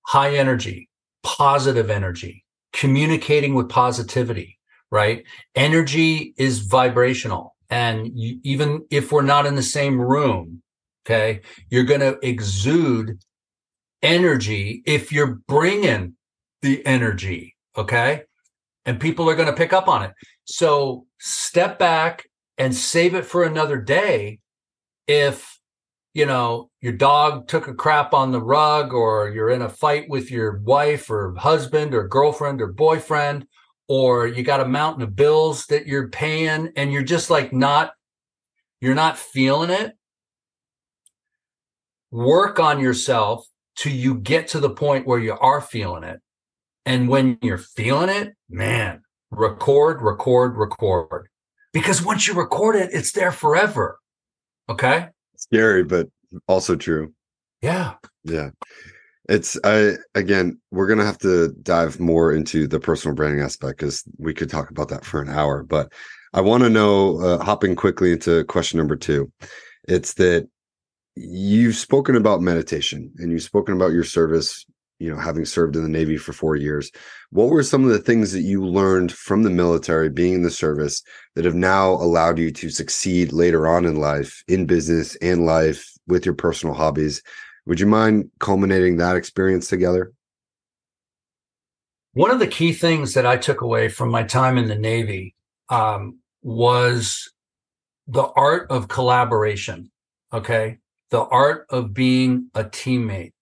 high 0.07 0.35
energy 0.37 0.89
positive 1.23 1.91
energy 1.91 2.45
communicating 2.73 3.55
with 3.55 3.69
positivity 3.69 4.59
right? 4.95 5.25
Energy 5.57 6.35
is 6.37 6.61
vibrational. 6.61 7.57
And 7.69 8.13
you, 8.15 8.39
even 8.45 8.87
if 8.91 9.11
we're 9.11 9.23
not 9.23 9.45
in 9.45 9.57
the 9.57 9.63
same 9.63 10.01
room, 10.01 10.63
okay, 11.05 11.41
you're 11.71 11.85
going 11.85 12.01
to 12.01 12.19
exude 12.27 13.19
energy 14.03 14.83
if 14.87 15.13
you're 15.13 15.41
bringing 15.49 16.15
the 16.63 16.85
energy, 16.87 17.55
okay? 17.77 18.23
And 18.87 19.01
people 19.01 19.29
are 19.29 19.35
going 19.35 19.49
to 19.49 19.55
pick 19.55 19.73
up 19.73 19.89
on 19.89 20.03
it. 20.03 20.13
So 20.45 21.07
step 21.19 21.79
back 21.79 22.25
and 22.59 22.75
save 22.75 23.15
it 23.15 23.25
for 23.25 23.45
another 23.45 23.79
day 23.79 24.41
if 25.07 25.59
you 26.13 26.25
know 26.25 26.71
your 26.81 26.93
dog 26.93 27.49
took 27.49 27.67
a 27.67 27.75
crap 27.75 28.15
on 28.15 28.31
the 28.31 28.41
rug 28.41 28.95
or 28.95 29.29
you're 29.31 29.51
in 29.51 29.63
a 29.63 29.69
fight 29.69 30.09
with 30.09 30.31
your 30.31 30.59
wife 30.59 31.11
or 31.11 31.35
husband 31.35 31.95
or 31.95 32.07
girlfriend 32.07 32.63
or 32.63 32.69
boyfriend 32.69 33.47
or 33.89 34.27
you 34.27 34.43
got 34.43 34.61
a 34.61 34.69
mountain 34.69 35.03
of 35.03 35.17
bills 35.17 35.67
that 35.67 35.87
you're 35.87 36.09
paying 36.09 36.71
and 36.77 36.93
you're 36.93 37.03
just 37.03 37.31
like 37.31 37.53
not 37.53 37.93
you're 38.81 38.95
not 38.95 39.19
feeling 39.19 39.71
it 39.71 39.95
work 42.15 42.61
on 42.61 42.79
yourself 42.79 43.45
till 43.75 43.93
you 43.93 44.15
get 44.15 44.47
to 44.47 44.61
the 44.61 44.71
point 44.71 45.05
where 45.05 45.19
you 45.19 45.33
are 45.33 45.61
feeling 45.61 46.05
it. 46.05 46.21
And 46.87 47.09
when 47.09 47.39
you're 47.43 47.59
feeling 47.59 48.09
it 48.09 48.35
man 48.49 49.03
record 49.33 50.01
record 50.01 50.57
record. 50.57 51.27
Because 51.73 52.05
once 52.05 52.29
you 52.29 52.35
record 52.35 52.77
it 52.77 52.91
it's 52.93 53.11
there 53.11 53.33
forever. 53.33 53.99
Okay? 54.69 55.09
Scary 55.37 55.83
but 55.83 56.09
also 56.47 56.77
true. 56.77 57.13
Yeah. 57.63 57.95
Yeah. 58.23 58.51
It's 59.29 59.59
i 59.65 59.95
again 60.15 60.61
we're 60.71 60.87
gonna 60.87 61.05
have 61.05 61.19
to 61.19 61.53
dive 61.63 61.99
more 61.99 62.33
into 62.33 62.69
the 62.69 62.79
personal 62.79 63.17
branding 63.17 63.43
aspect 63.43 63.81
because 63.81 64.05
we 64.19 64.35
could 64.35 64.51
talk 64.51 64.71
about 64.71 64.89
that 64.91 65.05
for 65.05 65.21
an 65.21 65.31
hour 65.31 65.65
but 65.65 65.91
i 66.35 66.41
want 66.41 66.63
to 66.63 66.69
know 66.69 67.19
uh, 67.21 67.43
hopping 67.43 67.75
quickly 67.75 68.13
into 68.13 68.45
question 68.45 68.79
number 68.79 68.95
two. 68.95 69.33
It's 69.89 70.15
that 70.15 70.49
you've 71.17 71.77
spoken 71.77 72.17
about 72.17 72.41
meditation 72.41 73.13
and 73.19 73.31
you've 73.31 73.43
spoken 73.43 73.75
about 73.75 73.93
your 73.93 74.05
service 74.05 74.65
you 74.99 75.11
know 75.11 75.19
having 75.19 75.45
served 75.45 75.77
in 75.77 75.83
the 75.83 75.89
navy 75.89 76.17
for 76.17 76.33
four 76.33 76.57
years 76.57 76.91
what 77.31 77.49
were 77.49 77.63
some 77.63 77.85
of 77.85 77.91
the 77.91 77.99
things 77.99 78.33
that 78.33 78.43
you 78.43 78.65
learned 78.65 79.13
from 79.13 79.43
the 79.43 79.51
military 79.51 80.09
being 80.09 80.35
in 80.35 80.43
the 80.43 80.51
service 80.51 81.03
that 81.35 81.45
have 81.45 81.55
now 81.55 81.91
allowed 81.93 82.39
you 82.39 82.51
to 82.51 82.69
succeed 82.69 83.33
later 83.33 83.67
on 83.69 83.85
in 83.85 83.97
life 83.97 84.43
in 84.49 84.67
business 84.67 85.17
and 85.17 85.47
life 85.47 85.89
with 86.07 86.25
your 86.25 86.35
personal 86.35 86.75
hobbies 86.75 87.23
would 87.67 87.81
you 87.81 87.87
mind 87.87 88.31
culminating 88.41 88.99
that 88.99 89.17
experience 89.17 89.69
together? 89.69 90.13
One 92.13 92.31
of 92.31 92.39
the 92.39 92.47
key 92.47 92.73
things 92.73 93.15
that 93.15 93.27
I 93.27 93.37
took 93.37 93.63
away 93.63 93.89
from 93.89 94.11
my 94.11 94.23
time 94.23 94.59
in 94.59 94.69
the 94.69 94.79
Navy 94.79 95.35
um, 95.71 96.19
was 96.43 97.33
the 98.07 98.25
art 98.37 98.71
of 98.71 98.89
collaboration. 98.89 99.91
Okay. 100.33 100.79
The 101.15 101.27
art 101.27 101.67
of 101.71 101.95
being 101.95 102.51
a 102.57 102.65
teammate, 102.65 103.35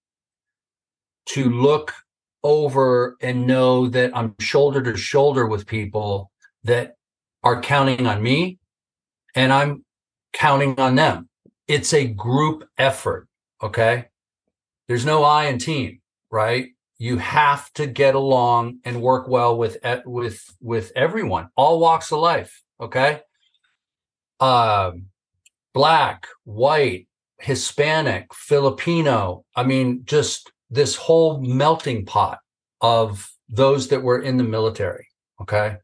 to 1.24 1.48
look 1.48 1.94
over 2.42 3.16
and 3.22 3.46
know 3.46 3.88
that 3.88 4.14
I'm 4.14 4.34
shoulder 4.40 4.82
to 4.82 4.94
shoulder 4.94 5.46
with 5.46 5.66
people 5.66 6.30
that 6.64 6.96
are 7.42 7.62
counting 7.62 8.06
on 8.06 8.22
me 8.22 8.58
and 9.34 9.54
I'm 9.54 9.86
counting 10.34 10.78
on 10.78 10.96
them. 10.96 11.30
It's 11.66 11.94
a 11.94 12.04
group 12.04 12.68
effort. 12.76 13.26
Okay. 13.62 14.04
There's 14.86 15.06
no 15.06 15.24
I 15.24 15.46
in 15.46 15.56
team, 15.56 16.02
right? 16.30 16.66
You 16.98 17.16
have 17.16 17.72
to 17.72 17.86
get 17.86 18.14
along 18.14 18.80
and 18.84 19.00
work 19.00 19.28
well 19.28 19.56
with 19.56 19.78
with 20.04 20.44
with 20.60 20.92
everyone, 20.94 21.48
all 21.56 21.80
walks 21.80 22.12
of 22.12 22.18
life. 22.18 22.62
Okay, 22.78 23.22
um, 24.40 25.06
black, 25.72 26.26
white, 26.44 27.06
Hispanic, 27.42 28.32
Filipino. 28.32 29.44
I 29.56 29.64
mean, 29.64 30.02
just 30.04 30.50
this 30.70 30.96
whole 30.96 31.40
melting 31.40 32.06
pot 32.06 32.38
of 32.80 33.30
those 33.48 33.88
that 33.88 34.02
were 34.02 34.20
in 34.20 34.36
the 34.36 34.44
military. 34.44 35.08
Okay, 35.40 35.76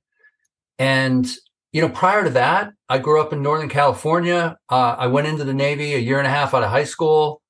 and 0.78 1.26
you 1.72 1.82
know, 1.82 1.88
prior 1.88 2.24
to 2.24 2.30
that, 2.30 2.70
I 2.88 2.98
grew 2.98 3.20
up 3.20 3.32
in 3.32 3.42
Northern 3.42 3.68
California. 3.68 4.56
Uh, 4.70 4.94
I 4.98 5.08
went 5.08 5.26
into 5.26 5.44
the 5.44 5.52
Navy 5.52 5.94
a 5.94 5.98
year 5.98 6.18
and 6.18 6.26
a 6.26 6.30
half 6.30 6.54
out 6.54 6.62
of 6.62 6.70
high 6.70 6.84
school. 6.84 7.42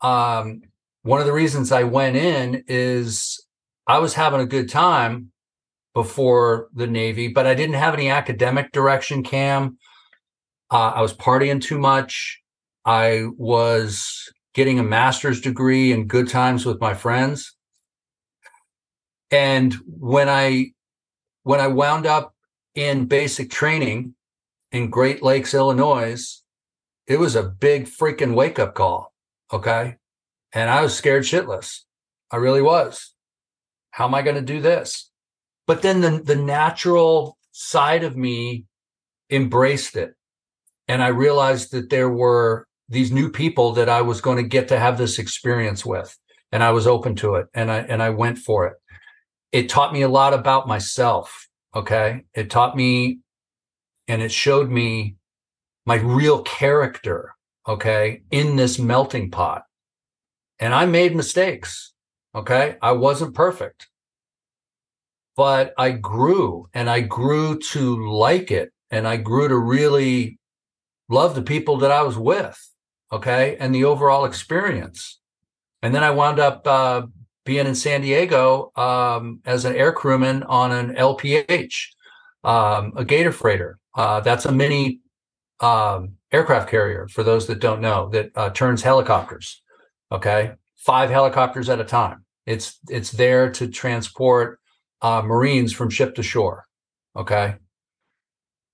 Um, 0.00 0.62
one 1.02 1.20
of 1.20 1.26
the 1.26 1.32
reasons 1.32 1.70
I 1.70 1.84
went 1.84 2.16
in 2.16 2.64
is 2.66 3.44
I 3.86 3.98
was 3.98 4.14
having 4.14 4.40
a 4.40 4.46
good 4.46 4.68
time 4.68 5.32
before 5.94 6.68
the 6.74 6.86
Navy, 6.86 7.28
but 7.28 7.46
I 7.46 7.54
didn't 7.54 7.76
have 7.76 7.94
any 7.94 8.08
academic 8.08 8.72
direction, 8.72 9.22
Cam. 9.22 9.78
Uh, 10.70 10.92
I 10.94 11.02
was 11.02 11.12
partying 11.12 11.60
too 11.60 11.78
much. 11.78 12.39
I 12.84 13.26
was 13.36 14.32
getting 14.54 14.78
a 14.78 14.84
master's 14.84 15.40
degree 15.40 15.92
in 15.92 16.06
good 16.06 16.28
times 16.28 16.66
with 16.66 16.80
my 16.80 16.94
friends. 16.94 17.56
And 19.30 19.74
when 19.86 20.28
I 20.28 20.72
when 21.42 21.60
I 21.60 21.68
wound 21.68 22.06
up 22.06 22.34
in 22.74 23.06
basic 23.06 23.50
training 23.50 24.14
in 24.72 24.90
Great 24.90 25.22
Lakes, 25.22 25.54
Illinois, 25.54 26.42
it 27.06 27.18
was 27.18 27.36
a 27.36 27.42
big 27.42 27.86
freaking 27.86 28.34
wake 28.34 28.58
up 28.58 28.74
call. 28.74 29.12
Okay 29.52 29.96
and 30.52 30.70
I 30.70 30.82
was 30.82 30.94
scared 30.94 31.24
shitless. 31.24 31.80
I 32.30 32.36
really 32.36 32.62
was. 32.62 33.14
How 33.92 34.06
am 34.06 34.14
I 34.14 34.22
going 34.22 34.36
to 34.36 34.42
do 34.42 34.60
this? 34.60 35.10
But 35.66 35.82
then 35.82 36.00
the, 36.00 36.22
the 36.22 36.36
natural 36.36 37.38
side 37.52 38.04
of 38.04 38.16
me 38.16 38.66
embraced 39.30 39.96
it. 39.96 40.14
And 40.88 41.02
I 41.02 41.08
realized 41.08 41.72
that 41.72 41.90
there 41.90 42.10
were 42.10 42.66
these 42.90 43.12
new 43.12 43.30
people 43.30 43.72
that 43.72 43.88
I 43.88 44.02
was 44.02 44.20
going 44.20 44.36
to 44.36 44.42
get 44.42 44.68
to 44.68 44.78
have 44.78 44.98
this 44.98 45.18
experience 45.18 45.86
with. 45.86 46.18
And 46.52 46.64
I 46.64 46.72
was 46.72 46.86
open 46.88 47.14
to 47.16 47.36
it 47.36 47.46
and 47.54 47.70
I 47.70 47.78
and 47.78 48.02
I 48.02 48.10
went 48.10 48.38
for 48.38 48.66
it. 48.66 48.74
It 49.52 49.68
taught 49.68 49.92
me 49.92 50.02
a 50.02 50.08
lot 50.08 50.34
about 50.34 50.66
myself. 50.66 51.48
Okay. 51.74 52.24
It 52.34 52.50
taught 52.50 52.76
me 52.76 53.20
and 54.08 54.20
it 54.20 54.32
showed 54.32 54.68
me 54.68 55.14
my 55.86 55.96
real 55.96 56.42
character. 56.42 57.34
Okay. 57.68 58.22
In 58.32 58.56
this 58.56 58.80
melting 58.80 59.30
pot 59.30 59.62
and 60.58 60.74
I 60.74 60.86
made 60.86 61.14
mistakes. 61.14 61.92
Okay. 62.34 62.76
I 62.82 62.92
wasn't 62.92 63.34
perfect, 63.34 63.88
but 65.36 65.72
I 65.78 65.92
grew 65.92 66.68
and 66.74 66.90
I 66.90 67.00
grew 67.00 67.60
to 67.70 68.08
like 68.10 68.50
it. 68.50 68.72
And 68.92 69.06
I 69.06 69.18
grew 69.18 69.46
to 69.46 69.56
really 69.56 70.40
love 71.08 71.36
the 71.36 71.42
people 71.42 71.76
that 71.78 71.92
I 71.92 72.02
was 72.02 72.18
with. 72.18 72.69
Okay. 73.12 73.56
And 73.58 73.74
the 73.74 73.84
overall 73.84 74.24
experience. 74.24 75.18
And 75.82 75.94
then 75.94 76.04
I 76.04 76.10
wound 76.10 76.38
up 76.38 76.66
uh, 76.66 77.02
being 77.44 77.66
in 77.66 77.74
San 77.74 78.02
Diego 78.02 78.70
um, 78.76 79.40
as 79.44 79.64
an 79.64 79.74
air 79.74 79.92
crewman 79.92 80.42
on 80.44 80.72
an 80.72 80.94
LPH, 80.94 81.86
um, 82.44 82.92
a 82.96 83.04
Gator 83.04 83.32
freighter. 83.32 83.78
Uh, 83.94 84.20
that's 84.20 84.44
a 84.44 84.52
mini 84.52 85.00
um, 85.60 86.12
aircraft 86.32 86.70
carrier 86.70 87.08
for 87.08 87.22
those 87.22 87.46
that 87.46 87.60
don't 87.60 87.80
know 87.80 88.08
that 88.10 88.30
uh, 88.34 88.50
turns 88.50 88.82
helicopters. 88.82 89.62
Okay, 90.12 90.52
five 90.76 91.10
helicopters 91.10 91.68
at 91.68 91.80
a 91.80 91.84
time. 91.84 92.24
It's 92.46 92.78
it's 92.88 93.10
there 93.10 93.50
to 93.52 93.68
transport 93.68 94.58
uh, 95.02 95.22
Marines 95.22 95.72
from 95.72 95.90
ship 95.90 96.14
to 96.16 96.22
shore. 96.22 96.66
Okay, 97.16 97.56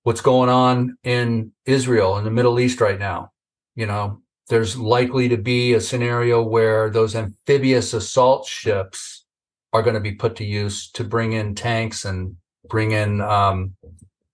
what's 0.02 0.20
going 0.20 0.48
on 0.48 0.96
in 1.02 1.52
Israel 1.64 2.18
in 2.18 2.24
the 2.24 2.30
Middle 2.30 2.60
East 2.60 2.80
right 2.80 2.98
now? 2.98 3.32
You 3.74 3.86
know, 3.86 4.22
there's 4.48 4.76
likely 4.76 5.28
to 5.28 5.36
be 5.36 5.74
a 5.74 5.80
scenario 5.80 6.42
where 6.42 6.90
those 6.90 7.14
amphibious 7.14 7.92
assault 7.92 8.46
ships 8.46 9.24
are 9.72 9.82
going 9.82 9.94
to 9.94 10.00
be 10.00 10.12
put 10.12 10.36
to 10.36 10.44
use 10.44 10.90
to 10.92 11.04
bring 11.04 11.32
in 11.32 11.54
tanks 11.54 12.04
and 12.04 12.36
bring 12.68 12.92
in 12.92 13.20
um, 13.20 13.74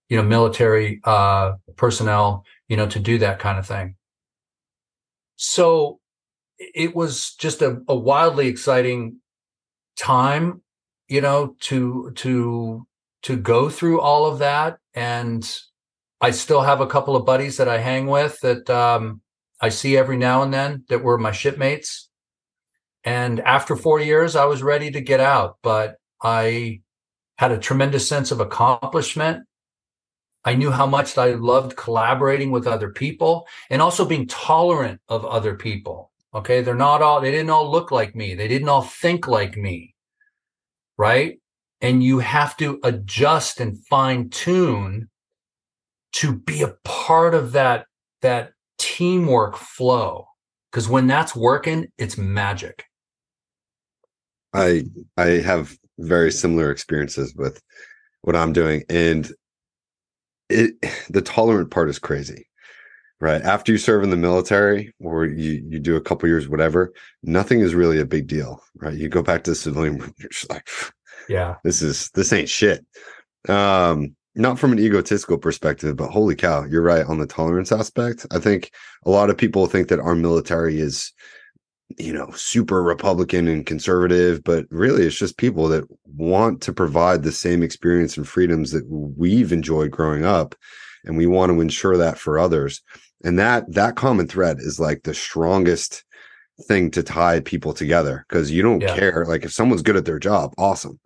you 0.08 0.16
know 0.16 0.22
military 0.22 1.00
uh, 1.04 1.52
personnel 1.76 2.44
you 2.68 2.76
know 2.76 2.86
to 2.86 2.98
do 2.98 3.18
that 3.18 3.38
kind 3.38 3.58
of 3.58 3.66
thing 3.66 3.96
so 5.36 5.98
it 6.58 6.94
was 6.94 7.34
just 7.34 7.62
a, 7.62 7.82
a 7.88 7.94
wildly 7.96 8.46
exciting 8.46 9.16
time, 9.96 10.62
you 11.08 11.20
know, 11.20 11.56
to 11.60 12.12
to 12.16 12.86
to 13.22 13.36
go 13.36 13.68
through 13.68 14.00
all 14.00 14.26
of 14.26 14.38
that. 14.38 14.78
And 14.94 15.48
I 16.20 16.30
still 16.30 16.62
have 16.62 16.80
a 16.80 16.86
couple 16.86 17.16
of 17.16 17.26
buddies 17.26 17.56
that 17.56 17.68
I 17.68 17.78
hang 17.78 18.06
with 18.06 18.38
that 18.40 18.68
um, 18.70 19.20
I 19.62 19.70
see 19.70 19.96
every 19.96 20.18
now 20.18 20.42
and 20.42 20.52
then 20.52 20.84
that 20.88 21.02
were 21.02 21.16
my 21.16 21.32
shipmates. 21.32 22.10
And 23.04 23.40
after 23.40 23.76
four 23.76 24.00
years, 24.00 24.36
I 24.36 24.44
was 24.44 24.62
ready 24.62 24.90
to 24.90 25.00
get 25.00 25.20
out, 25.20 25.56
but 25.62 25.96
I 26.22 26.82
had 27.38 27.52
a 27.52 27.58
tremendous 27.58 28.08
sense 28.08 28.30
of 28.30 28.40
accomplishment. 28.40 29.46
I 30.44 30.54
knew 30.56 30.72
how 30.72 30.86
much 30.86 31.16
I 31.16 31.32
loved 31.34 31.76
collaborating 31.76 32.50
with 32.50 32.66
other 32.66 32.90
people 32.90 33.46
and 33.70 33.80
also 33.80 34.04
being 34.04 34.26
tolerant 34.26 35.00
of 35.08 35.24
other 35.24 35.54
people. 35.54 36.10
Okay. 36.34 36.60
They're 36.62 36.74
not 36.74 37.00
all, 37.00 37.20
they 37.20 37.30
didn't 37.30 37.50
all 37.50 37.70
look 37.70 37.90
like 37.90 38.14
me. 38.16 38.34
They 38.34 38.48
didn't 38.48 38.68
all 38.68 38.82
think 38.82 39.28
like 39.28 39.56
me. 39.56 39.94
Right. 40.98 41.38
and 41.82 42.02
you 42.02 42.20
have 42.20 42.56
to 42.58 42.78
adjust 42.84 43.60
and 43.60 43.76
fine 43.86 44.30
tune 44.30 45.10
to 46.12 46.32
be 46.32 46.62
a 46.62 46.76
part 46.84 47.34
of 47.34 47.52
that 47.52 47.86
that 48.22 48.52
teamwork 49.02 49.56
flow 49.56 50.28
because 50.70 50.88
when 50.88 51.08
that's 51.08 51.34
working 51.34 51.88
it's 51.98 52.16
magic. 52.16 52.84
I 54.54 54.84
i 55.16 55.26
have 55.50 55.76
very 55.98 56.30
similar 56.30 56.70
experiences 56.70 57.34
with 57.34 57.60
what 58.20 58.36
i'm 58.36 58.52
doing 58.52 58.84
and 58.88 59.32
it 60.48 60.74
the 61.10 61.22
tolerant 61.22 61.70
part 61.70 61.88
is 61.88 61.98
crazy 61.98 62.46
right? 63.20 63.42
After 63.42 63.70
you 63.70 63.78
serve 63.78 64.02
in 64.02 64.10
the 64.10 64.16
military 64.16 64.92
or 65.00 65.24
you 65.24 65.64
you 65.68 65.78
do 65.78 65.96
a 65.96 66.00
couple 66.00 66.28
years 66.28 66.48
whatever 66.48 66.92
nothing 67.22 67.60
is 67.60 67.74
really 67.74 67.98
a 67.98 68.06
big 68.06 68.28
deal 68.28 68.62
right? 68.76 68.96
You 68.96 69.08
go 69.08 69.22
back 69.22 69.42
to 69.44 69.50
the 69.50 69.56
civilian 69.56 69.96
you're 70.18 70.30
just 70.30 70.50
like 70.50 70.68
yeah. 71.28 71.56
this 71.64 71.82
is 71.82 72.10
this 72.10 72.32
ain't 72.32 72.48
shit. 72.48 72.84
Um 73.48 74.14
not 74.34 74.58
from 74.58 74.72
an 74.72 74.78
egotistical 74.78 75.38
perspective 75.38 75.96
but 75.96 76.10
holy 76.10 76.34
cow 76.34 76.64
you're 76.64 76.82
right 76.82 77.06
on 77.06 77.18
the 77.18 77.26
tolerance 77.26 77.72
aspect. 77.72 78.26
I 78.30 78.38
think 78.38 78.70
a 79.04 79.10
lot 79.10 79.30
of 79.30 79.36
people 79.36 79.66
think 79.66 79.88
that 79.88 80.00
our 80.00 80.14
military 80.14 80.80
is 80.80 81.12
you 81.98 82.12
know 82.12 82.30
super 82.30 82.82
republican 82.82 83.46
and 83.48 83.66
conservative 83.66 84.42
but 84.44 84.64
really 84.70 85.04
it's 85.04 85.18
just 85.18 85.36
people 85.36 85.68
that 85.68 85.84
want 86.06 86.62
to 86.62 86.72
provide 86.72 87.22
the 87.22 87.32
same 87.32 87.62
experience 87.62 88.16
and 88.16 88.26
freedoms 88.26 88.70
that 88.70 88.86
we've 88.88 89.52
enjoyed 89.52 89.90
growing 89.90 90.24
up 90.24 90.54
and 91.04 91.16
we 91.16 91.26
want 91.26 91.50
to 91.50 91.60
ensure 91.60 91.96
that 91.96 92.18
for 92.18 92.38
others. 92.38 92.82
And 93.24 93.38
that 93.38 93.72
that 93.72 93.96
common 93.96 94.26
thread 94.26 94.58
is 94.58 94.80
like 94.80 95.02
the 95.02 95.14
strongest 95.14 96.04
thing 96.66 96.90
to 96.92 97.02
tie 97.02 97.40
people 97.40 97.72
together 97.72 98.24
because 98.28 98.50
you 98.50 98.62
don't 98.62 98.80
yeah. 98.80 98.96
care. 98.96 99.24
Like 99.26 99.44
if 99.44 99.52
someone's 99.52 99.82
good 99.82 99.96
at 99.96 100.04
their 100.04 100.18
job 100.18 100.52
awesome 100.58 100.98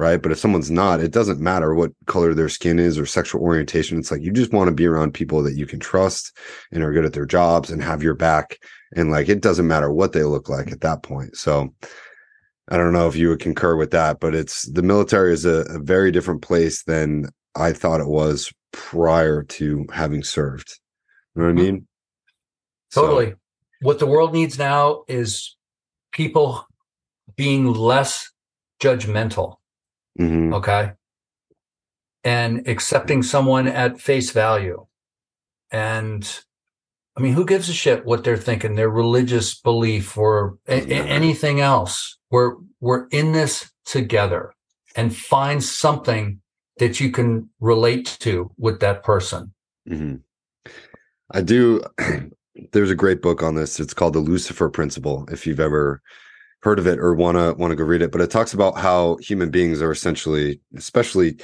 right? 0.00 0.20
But 0.20 0.32
if 0.32 0.38
someone's 0.38 0.70
not 0.70 1.00
it 1.00 1.12
doesn't 1.12 1.40
matter 1.40 1.74
what 1.74 1.92
color 2.06 2.34
their 2.34 2.48
skin 2.48 2.78
is 2.78 2.98
or 2.98 3.06
sexual 3.06 3.42
orientation. 3.42 3.98
It's 3.98 4.10
like 4.10 4.22
you 4.22 4.32
just 4.32 4.52
want 4.52 4.68
to 4.68 4.74
be 4.74 4.86
around 4.86 5.12
people 5.14 5.42
that 5.42 5.56
you 5.56 5.66
can 5.66 5.78
trust 5.78 6.36
and 6.72 6.82
are 6.82 6.92
good 6.92 7.04
at 7.04 7.12
their 7.12 7.26
jobs 7.26 7.70
and 7.70 7.82
have 7.82 8.02
your 8.02 8.14
back. 8.14 8.58
And 8.96 9.10
like 9.10 9.28
it 9.28 9.40
doesn't 9.40 9.68
matter 9.68 9.92
what 9.92 10.12
they 10.12 10.24
look 10.24 10.48
like 10.48 10.72
at 10.72 10.80
that 10.80 11.02
point. 11.02 11.36
So 11.36 11.74
i 12.72 12.76
don't 12.76 12.92
know 12.92 13.08
if 13.08 13.16
you 13.16 13.28
would 13.28 13.40
concur 13.40 13.74
with 13.74 13.90
that 13.90 14.20
but 14.20 14.32
it's 14.32 14.62
the 14.70 14.82
military 14.82 15.32
is 15.32 15.44
a, 15.44 15.64
a 15.70 15.80
very 15.80 16.12
different 16.12 16.40
place 16.40 16.84
than 16.84 17.26
i 17.56 17.72
thought 17.72 18.00
it 18.00 18.06
was 18.06 18.52
prior 18.72 19.42
to 19.42 19.86
having 19.92 20.22
served. 20.22 20.78
You 21.34 21.42
know 21.42 21.48
what 21.48 21.52
i 21.52 21.54
mm-hmm. 21.54 21.74
mean? 21.74 21.86
Totally. 22.92 23.30
So, 23.30 23.36
what 23.82 23.98
the 23.98 24.06
world 24.06 24.32
needs 24.32 24.58
now 24.58 25.04
is 25.08 25.56
people 26.12 26.66
being 27.36 27.72
less 27.72 28.30
judgmental 28.82 29.56
mm-hmm. 30.18 30.54
okay 30.54 30.92
and 32.24 32.66
accepting 32.68 33.22
someone 33.22 33.66
at 33.66 34.00
face 34.00 34.30
value 34.30 34.86
and 35.70 36.42
I 37.16 37.22
mean, 37.22 37.34
who 37.34 37.44
gives 37.44 37.68
a 37.68 37.74
shit 37.74 38.06
what 38.06 38.24
they're 38.24 38.36
thinking, 38.36 38.76
their 38.76 38.88
religious 38.88 39.54
belief 39.54 40.16
or 40.16 40.58
a- 40.66 40.72
anything 40.72 41.60
else? 41.60 42.18
We're 42.30 42.54
we're 42.80 43.08
in 43.08 43.32
this 43.32 43.70
together 43.84 44.54
and 44.96 45.14
find 45.14 45.62
something 45.62 46.40
that 46.78 47.00
you 47.00 47.10
can 47.10 47.50
relate 47.60 48.16
to 48.20 48.50
with 48.56 48.80
that 48.80 49.02
person. 49.02 49.52
Mm-hmm. 49.88 50.70
I 51.32 51.40
do. 51.42 51.82
There's 52.72 52.90
a 52.90 52.96
great 52.96 53.22
book 53.22 53.42
on 53.42 53.54
this. 53.54 53.80
It's 53.80 53.94
called 53.94 54.14
the 54.14 54.20
Lucifer 54.20 54.68
Principle. 54.68 55.26
If 55.30 55.46
you've 55.46 55.60
ever 55.60 56.00
heard 56.62 56.78
of 56.78 56.86
it 56.86 56.98
or 56.98 57.14
want 57.14 57.36
to 57.36 57.54
want 57.54 57.70
to 57.70 57.76
go 57.76 57.84
read 57.84 58.02
it, 58.02 58.12
but 58.12 58.20
it 58.20 58.30
talks 58.30 58.52
about 58.52 58.78
how 58.78 59.16
human 59.16 59.50
beings 59.50 59.80
are 59.80 59.92
essentially, 59.92 60.60
especially 60.76 61.38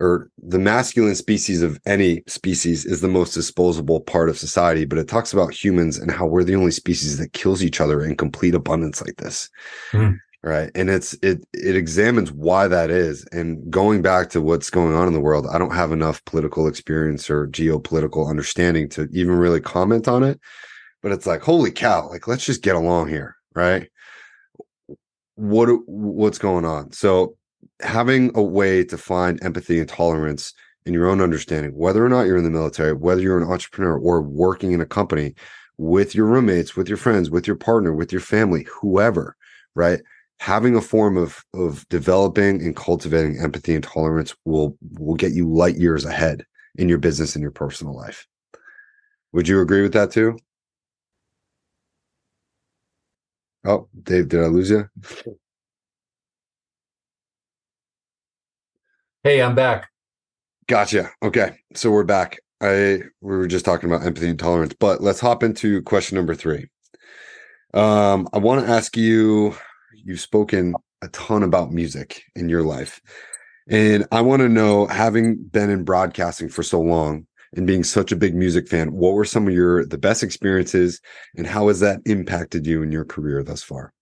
or 0.00 0.30
the 0.38 0.58
masculine 0.58 1.14
species 1.14 1.62
of 1.62 1.78
any 1.86 2.22
species 2.26 2.84
is 2.84 3.00
the 3.00 3.08
most 3.08 3.34
disposable 3.34 4.00
part 4.00 4.28
of 4.30 4.38
society 4.38 4.84
but 4.84 4.98
it 4.98 5.06
talks 5.06 5.32
about 5.32 5.52
humans 5.52 5.98
and 5.98 6.10
how 6.10 6.26
we're 6.26 6.44
the 6.44 6.54
only 6.54 6.70
species 6.70 7.18
that 7.18 7.32
kills 7.34 7.62
each 7.62 7.80
other 7.80 8.02
in 8.02 8.16
complete 8.16 8.54
abundance 8.54 9.02
like 9.02 9.16
this. 9.16 9.50
Mm. 9.92 10.18
right? 10.42 10.70
And 10.74 10.88
it's 10.88 11.12
it 11.22 11.44
it 11.52 11.76
examines 11.76 12.32
why 12.32 12.68
that 12.68 12.90
is. 12.90 13.26
And 13.32 13.70
going 13.70 14.02
back 14.02 14.30
to 14.30 14.40
what's 14.40 14.70
going 14.70 14.94
on 14.94 15.06
in 15.06 15.14
the 15.14 15.20
world 15.20 15.46
i 15.52 15.58
don't 15.58 15.74
have 15.74 15.92
enough 15.92 16.24
political 16.24 16.66
experience 16.66 17.28
or 17.28 17.48
geopolitical 17.48 18.28
understanding 18.28 18.88
to 18.90 19.08
even 19.12 19.34
really 19.34 19.60
comment 19.60 20.08
on 20.08 20.22
it 20.22 20.40
but 21.02 21.12
it's 21.12 21.26
like 21.26 21.42
holy 21.42 21.70
cow 21.70 22.08
like 22.08 22.26
let's 22.26 22.44
just 22.44 22.62
get 22.62 22.76
along 22.76 23.08
here 23.08 23.36
right 23.54 23.90
what 25.42 25.68
uh, 25.68 25.76
what's 25.86 26.38
going 26.38 26.64
on 26.64 26.90
so 26.92 27.36
having 27.80 28.30
a 28.34 28.42
way 28.42 28.84
to 28.84 28.96
find 28.96 29.42
empathy 29.42 29.78
and 29.78 29.88
tolerance 29.88 30.54
in 30.86 30.94
your 30.94 31.08
own 31.08 31.20
understanding, 31.20 31.74
whether 31.74 32.04
or 32.04 32.08
not 32.08 32.22
you're 32.22 32.36
in 32.36 32.44
the 32.44 32.50
military, 32.50 32.92
whether 32.92 33.20
you're 33.20 33.40
an 33.40 33.48
entrepreneur 33.48 33.98
or 33.98 34.20
working 34.22 34.72
in 34.72 34.80
a 34.80 34.86
company 34.86 35.34
with 35.78 36.14
your 36.14 36.26
roommates, 36.26 36.76
with 36.76 36.88
your 36.88 36.96
friends, 36.96 37.30
with 37.30 37.46
your 37.46 37.56
partner, 37.56 37.92
with 37.92 38.12
your 38.12 38.20
family, 38.20 38.66
whoever, 38.80 39.36
right? 39.74 40.00
Having 40.40 40.76
a 40.76 40.80
form 40.80 41.16
of 41.16 41.44
of 41.54 41.88
developing 41.88 42.60
and 42.62 42.74
cultivating 42.74 43.38
empathy 43.40 43.74
and 43.74 43.84
tolerance 43.84 44.34
will 44.44 44.76
will 44.98 45.14
get 45.14 45.32
you 45.32 45.48
light 45.48 45.76
years 45.76 46.04
ahead 46.04 46.44
in 46.76 46.88
your 46.88 46.98
business 46.98 47.36
and 47.36 47.42
your 47.42 47.52
personal 47.52 47.94
life. 47.94 48.26
Would 49.32 49.46
you 49.46 49.60
agree 49.60 49.82
with 49.82 49.92
that 49.92 50.10
too? 50.10 50.36
Oh, 53.64 53.88
Dave, 54.02 54.28
did 54.28 54.40
I 54.42 54.46
lose 54.46 54.70
you? 54.70 54.88
Hey, 59.22 59.40
I'm 59.40 59.54
back. 59.54 59.88
Gotcha. 60.66 61.10
Okay. 61.22 61.52
So 61.74 61.90
we're 61.90 62.02
back. 62.02 62.40
I 62.60 63.02
we 63.20 63.36
were 63.36 63.46
just 63.46 63.64
talking 63.64 63.88
about 63.88 64.04
empathy 64.04 64.28
and 64.28 64.38
tolerance, 64.38 64.74
but 64.78 65.00
let's 65.00 65.20
hop 65.20 65.42
into 65.42 65.82
question 65.82 66.16
number 66.16 66.34
three. 66.34 66.68
Um, 67.74 68.28
I 68.32 68.38
want 68.38 68.64
to 68.64 68.72
ask 68.72 68.96
you, 68.96 69.54
you've 69.94 70.20
spoken 70.20 70.74
a 71.02 71.08
ton 71.08 71.42
about 71.42 71.72
music 71.72 72.22
in 72.34 72.48
your 72.48 72.62
life. 72.62 73.00
And 73.68 74.06
I 74.10 74.22
want 74.22 74.40
to 74.42 74.48
know, 74.48 74.86
having 74.86 75.36
been 75.36 75.70
in 75.70 75.84
broadcasting 75.84 76.48
for 76.48 76.62
so 76.64 76.80
long 76.80 77.26
and 77.54 77.66
being 77.66 77.84
such 77.84 78.12
a 78.12 78.16
big 78.16 78.34
music 78.34 78.68
fan, 78.68 78.92
what 78.92 79.14
were 79.14 79.24
some 79.24 79.46
of 79.46 79.54
your 79.54 79.84
the 79.84 79.98
best 79.98 80.22
experiences 80.22 81.00
and 81.36 81.46
how 81.46 81.68
has 81.68 81.80
that 81.80 82.00
impacted 82.06 82.66
you 82.66 82.82
in 82.82 82.92
your 82.92 83.04
career 83.04 83.42
thus 83.42 83.62
far? 83.62 83.92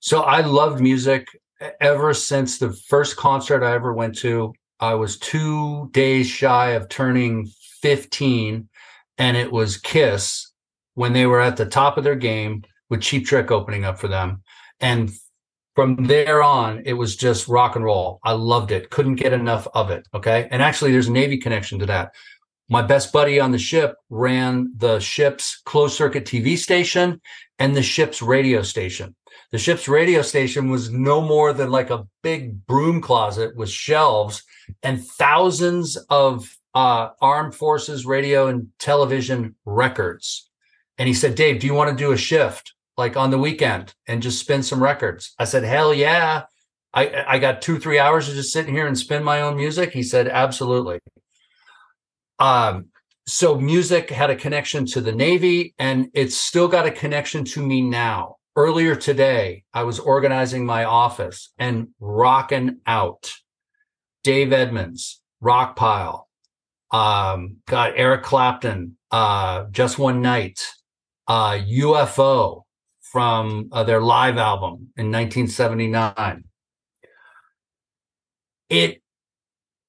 So 0.00 0.22
I 0.22 0.42
loved 0.42 0.80
music 0.80 1.26
ever 1.80 2.14
since 2.14 2.58
the 2.58 2.72
first 2.72 3.16
concert 3.16 3.64
I 3.64 3.74
ever 3.74 3.92
went 3.92 4.16
to. 4.18 4.54
I 4.80 4.94
was 4.94 5.18
two 5.18 5.90
days 5.92 6.28
shy 6.28 6.70
of 6.70 6.88
turning 6.88 7.48
15, 7.82 8.68
and 9.18 9.36
it 9.36 9.50
was 9.50 9.76
Kiss 9.76 10.52
when 10.94 11.12
they 11.12 11.26
were 11.26 11.40
at 11.40 11.56
the 11.56 11.66
top 11.66 11.98
of 11.98 12.04
their 12.04 12.14
game 12.14 12.62
with 12.88 13.02
Cheap 13.02 13.26
Trick 13.26 13.50
opening 13.50 13.84
up 13.84 13.98
for 13.98 14.08
them. 14.08 14.42
And 14.80 15.10
from 15.78 15.94
there 15.94 16.42
on, 16.42 16.82
it 16.86 16.94
was 16.94 17.14
just 17.14 17.46
rock 17.46 17.76
and 17.76 17.84
roll. 17.84 18.18
I 18.24 18.32
loved 18.32 18.72
it. 18.72 18.90
Couldn't 18.90 19.14
get 19.14 19.32
enough 19.32 19.68
of 19.74 19.92
it. 19.92 20.08
Okay. 20.12 20.48
And 20.50 20.60
actually, 20.60 20.90
there's 20.90 21.06
a 21.06 21.12
Navy 21.12 21.38
connection 21.38 21.78
to 21.78 21.86
that. 21.86 22.16
My 22.68 22.82
best 22.82 23.12
buddy 23.12 23.38
on 23.38 23.52
the 23.52 23.60
ship 23.60 23.94
ran 24.10 24.72
the 24.76 24.98
ship's 24.98 25.62
closed 25.64 25.94
circuit 25.94 26.24
TV 26.24 26.58
station 26.58 27.20
and 27.60 27.76
the 27.76 27.82
ship's 27.84 28.20
radio 28.20 28.62
station. 28.62 29.14
The 29.52 29.58
ship's 29.58 29.86
radio 29.86 30.20
station 30.22 30.68
was 30.68 30.90
no 30.90 31.20
more 31.20 31.52
than 31.52 31.70
like 31.70 31.90
a 31.90 32.08
big 32.24 32.66
broom 32.66 33.00
closet 33.00 33.54
with 33.54 33.70
shelves 33.70 34.42
and 34.82 35.06
thousands 35.06 35.96
of 36.10 36.58
uh, 36.74 37.10
armed 37.22 37.54
forces 37.54 38.04
radio 38.04 38.48
and 38.48 38.66
television 38.80 39.54
records. 39.64 40.50
And 40.98 41.06
he 41.06 41.14
said, 41.14 41.36
Dave, 41.36 41.60
do 41.60 41.68
you 41.68 41.74
want 41.74 41.96
to 41.96 42.04
do 42.04 42.10
a 42.10 42.16
shift 42.16 42.74
like 42.98 43.16
on 43.16 43.30
the 43.30 43.38
weekend 43.38 43.94
and 44.06 44.22
just 44.22 44.40
spin 44.40 44.62
some 44.62 44.82
records? 44.82 45.34
I 45.38 45.44
said, 45.44 45.64
hell 45.64 45.94
yeah. 45.94 46.42
I, 46.92 47.24
I 47.26 47.38
got 47.38 47.62
two, 47.62 47.78
three 47.78 47.98
hours 47.98 48.26
to 48.28 48.34
just 48.34 48.52
sit 48.52 48.68
here 48.68 48.86
and 48.86 48.98
spin 48.98 49.24
my 49.24 49.40
own 49.40 49.56
music. 49.56 49.92
He 49.92 50.02
said, 50.02 50.28
absolutely. 50.28 50.98
Um, 52.38 52.86
so 53.26 53.58
music 53.58 54.10
had 54.10 54.30
a 54.30 54.36
connection 54.36 54.84
to 54.86 55.00
the 55.00 55.12
Navy 55.12 55.74
and 55.78 56.10
it's 56.12 56.36
still 56.36 56.68
got 56.68 56.86
a 56.86 56.90
connection 56.90 57.44
to 57.44 57.64
me 57.64 57.82
now 57.82 58.38
earlier 58.58 58.96
today, 58.96 59.62
I 59.72 59.84
was 59.84 60.00
organizing 60.00 60.66
my 60.66 60.82
office 60.82 61.52
and 61.58 61.90
rocking 62.00 62.78
out 62.88 63.32
Dave 64.24 64.52
Edmunds, 64.52 65.20
Rockpile, 65.40 66.24
um, 66.90 67.58
got 67.68 67.92
Eric 67.94 68.24
Clapton, 68.24 68.96
uh, 69.12 69.66
Just 69.70 69.96
One 69.96 70.22
Night, 70.22 70.60
uh, 71.28 71.52
UFO 71.52 72.64
from 73.10 73.68
uh, 73.72 73.84
their 73.84 74.00
live 74.00 74.36
album 74.36 74.90
in 74.96 75.10
1979. 75.10 76.44
It 78.68 79.02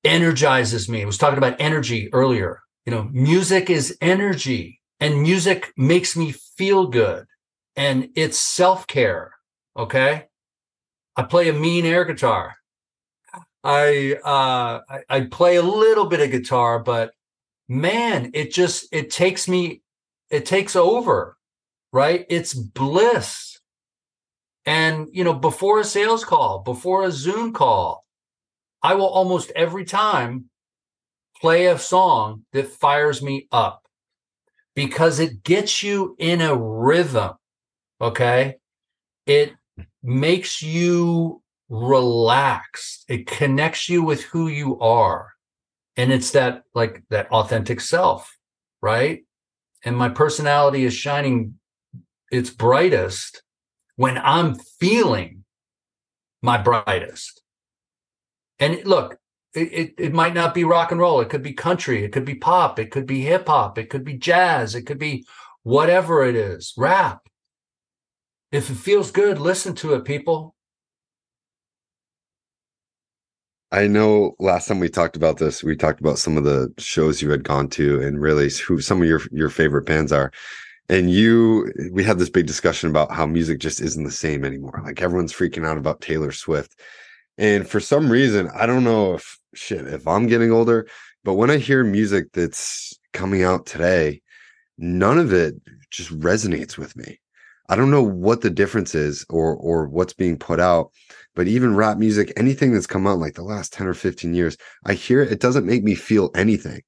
energizes 0.04 0.88
me. 0.88 1.02
I 1.02 1.06
was 1.06 1.18
talking 1.18 1.38
about 1.38 1.60
energy 1.60 2.10
earlier. 2.14 2.62
You 2.86 2.94
know, 2.94 3.10
music 3.12 3.70
is 3.70 3.98
energy 4.02 4.80
and 5.00 5.22
music 5.22 5.74
makes 5.78 6.16
me 6.16 6.32
feel 6.32 6.88
good 6.88 7.26
and 7.76 8.10
it's 8.16 8.38
self 8.38 8.88
care. 8.88 9.34
Okay. 9.78 10.26
I 11.16 11.24
play 11.24 11.50
a 11.50 11.54
mean 11.54 11.86
air 11.86 12.06
guitar. 12.06 12.56
I 13.64 14.18
uh 14.24 14.80
I, 14.90 15.00
I 15.10 15.22
play 15.22 15.58
a 15.58 15.62
little 15.62 16.06
bit 16.06 16.22
of 16.22 16.32
guitar, 16.32 16.80
but 16.80 17.12
man, 17.68 18.32
it 18.34 18.52
just 18.52 18.88
it 18.92 19.10
takes 19.10 19.48
me, 19.48 19.82
it 20.30 20.46
takes 20.46 20.76
over, 20.76 21.38
right? 21.92 22.26
It's 22.30 22.54
bliss. 22.54 23.60
And 24.66 25.08
you 25.12 25.24
know, 25.24 25.34
before 25.34 25.80
a 25.80 25.84
sales 25.84 26.24
call, 26.24 26.60
before 26.60 27.04
a 27.04 27.12
Zoom 27.12 27.54
call, 27.54 28.06
I 28.84 28.96
will 28.96 29.08
almost 29.08 29.52
every 29.56 29.86
time 29.86 30.46
play 31.42 31.68
a 31.68 31.78
song 31.78 32.46
that 32.54 32.68
fires 32.68 33.22
me 33.22 33.48
up 33.52 33.84
because 34.76 35.20
it 35.20 35.44
gets 35.44 35.84
you 35.84 36.16
in 36.20 36.42
a 36.42 36.56
rhythm. 36.56 37.32
Okay. 38.02 38.56
It 39.26 39.54
makes 40.02 40.62
you 40.62 41.42
relaxed. 41.70 43.06
It 43.08 43.28
connects 43.28 43.90
you 43.90 44.04
with 44.04 44.24
who 44.24 44.48
you 44.48 44.80
are. 44.80 45.34
And 45.98 46.12
it's 46.12 46.32
that 46.32 46.64
like 46.74 47.04
that 47.10 47.30
authentic 47.30 47.82
self, 47.82 48.38
right? 48.82 49.24
And 49.84 49.98
my 49.98 50.10
personality 50.10 50.86
is 50.86 50.94
shining 50.94 51.59
its 52.32 52.50
brightest 52.50 53.44
when 53.96 54.18
I'm 54.18 54.56
feeling 54.56 55.44
my 56.42 56.58
brightest. 56.58 57.42
And 58.60 58.84
look, 58.86 59.18
it, 59.54 59.74
it, 59.74 59.94
it, 59.98 60.14
might 60.14 60.34
not 60.34 60.54
be 60.54 60.64
rock 60.64 60.92
and 60.92 61.00
roll. 61.00 61.22
It 61.22 61.30
could 61.30 61.42
be 61.42 61.54
country. 61.54 62.04
It 62.04 62.12
could 62.12 62.26
be 62.26 62.36
pop. 62.36 62.78
It 62.78 62.92
could 62.92 63.08
be 63.08 63.22
hip 63.22 63.48
hop. 63.48 63.78
It 63.78 63.90
could 63.90 64.04
be 64.04 64.18
jazz. 64.18 64.76
It 64.76 64.84
could 64.84 65.00
be 65.00 65.26
whatever 65.64 66.24
it 66.24 66.36
is, 66.36 66.74
rap. 66.78 67.22
If 68.52 68.70
it 68.70 68.76
feels 68.76 69.12
good, 69.12 69.40
listen 69.40 69.76
to 69.76 69.94
it, 69.94 70.06
people. 70.06 70.56
I 73.72 73.86
know 73.86 74.36
last 74.40 74.68
time 74.68 74.80
we 74.80 74.90
talked 74.90 75.16
about 75.16 75.38
this, 75.38 75.64
we 75.64 75.76
talked 75.76 76.00
about 76.00 76.18
some 76.18 76.38
of 76.38 76.44
the 76.44 76.74
shows 76.80 77.22
you 77.22 77.30
had 77.30 77.44
gone 77.44 77.70
to 77.70 78.02
and 78.02 78.20
really 78.20 78.50
who 78.50 78.82
some 78.82 79.02
of 79.02 79.08
your 79.08 79.22
your 79.32 79.50
favorite 79.50 79.86
bands 79.86 80.12
are. 80.12 80.32
And 80.90 81.12
you 81.12 81.72
we 81.92 82.04
had 82.04 82.18
this 82.18 82.32
big 82.32 82.48
discussion 82.48 82.90
about 82.90 83.12
how 83.12 83.26
music 83.26 83.60
just 83.60 83.80
isn't 83.80 84.04
the 84.04 84.12
same 84.12 84.44
anymore. 84.44 84.82
Like 84.84 85.02
everyone's 85.02 85.34
freaking 85.34 85.66
out 85.66 85.78
about 85.78 86.02
Taylor 86.02 86.32
Swift. 86.32 86.80
And 87.38 87.68
for 87.68 87.80
some 87.80 88.12
reason, 88.12 88.50
I 88.54 88.66
don't 88.66 88.84
know 88.84 89.14
if 89.14 89.40
shit, 89.54 89.88
if 89.88 90.08
I'm 90.08 90.28
getting 90.28 90.52
older, 90.52 90.88
but 91.24 91.36
when 91.36 91.52
I 91.52 91.58
hear 91.58 91.84
music 91.84 92.32
that's 92.34 92.98
coming 93.14 93.44
out 93.44 93.66
today, 93.66 94.22
none 94.78 95.20
of 95.20 95.32
it 95.32 95.56
just 95.92 96.10
resonates 96.20 96.78
with 96.78 96.96
me. 96.96 97.20
I 97.70 97.76
don't 97.76 97.92
know 97.92 98.04
what 98.04 98.42
the 98.42 98.50
difference 98.50 98.96
is 98.96 99.26
or 99.30 99.56
or 99.56 99.88
what's 99.88 100.14
being 100.14 100.38
put 100.38 100.60
out, 100.60 100.92
but 101.36 101.48
even 101.48 101.76
rap 101.76 101.98
music, 101.98 102.34
anything 102.36 102.74
that's 102.74 102.88
come 102.88 103.06
out 103.06 103.20
like 103.20 103.36
the 103.36 103.44
last 103.44 103.74
10 103.74 103.86
or 103.88 103.94
15 103.94 104.34
years, 104.34 104.58
I 104.86 104.94
hear 104.94 105.22
it, 105.22 105.32
it 105.32 105.40
doesn't 105.40 105.68
make 105.68 105.84
me 105.84 105.94
feel 105.94 106.32
anything. 106.36 106.82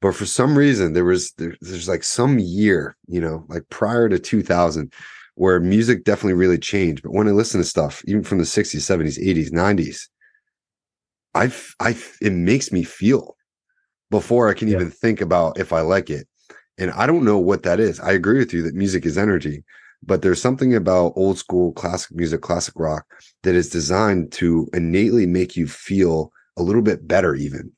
But 0.00 0.14
for 0.14 0.26
some 0.26 0.56
reason, 0.56 0.92
there 0.92 1.04
was 1.04 1.32
there, 1.32 1.54
there's 1.60 1.88
like 1.88 2.04
some 2.04 2.38
year, 2.38 2.96
you 3.06 3.20
know, 3.20 3.44
like 3.48 3.68
prior 3.70 4.08
to 4.08 4.18
2000, 4.18 4.92
where 5.36 5.60
music 5.60 6.04
definitely 6.04 6.34
really 6.34 6.58
changed. 6.58 7.02
But 7.02 7.12
when 7.12 7.28
I 7.28 7.32
listen 7.32 7.60
to 7.60 7.64
stuff, 7.64 8.02
even 8.06 8.22
from 8.22 8.38
the 8.38 8.44
60s, 8.44 8.76
70s, 8.76 9.18
80s, 9.18 9.50
90s, 9.50 10.08
I 11.34 11.52
I 11.80 11.96
it 12.20 12.32
makes 12.32 12.70
me 12.70 12.84
feel 12.84 13.36
before 14.10 14.48
I 14.48 14.54
can 14.54 14.68
yeah. 14.68 14.76
even 14.76 14.90
think 14.90 15.20
about 15.20 15.58
if 15.58 15.72
I 15.72 15.80
like 15.80 16.10
it. 16.10 16.28
And 16.78 16.90
I 16.92 17.06
don't 17.06 17.24
know 17.24 17.38
what 17.38 17.62
that 17.62 17.80
is. 17.80 18.00
I 18.00 18.12
agree 18.12 18.38
with 18.38 18.52
you 18.52 18.62
that 18.62 18.74
music 18.74 19.06
is 19.06 19.16
energy, 19.16 19.64
but 20.02 20.22
there's 20.22 20.40
something 20.40 20.74
about 20.74 21.12
old 21.16 21.38
school 21.38 21.72
classic 21.72 22.14
music, 22.16 22.40
classic 22.40 22.74
rock 22.76 23.04
that 23.42 23.54
is 23.54 23.70
designed 23.70 24.32
to 24.32 24.68
innately 24.72 25.26
make 25.26 25.56
you 25.56 25.66
feel 25.66 26.32
a 26.56 26.62
little 26.62 26.82
bit 26.82 27.06
better 27.06 27.34
even. 27.34 27.72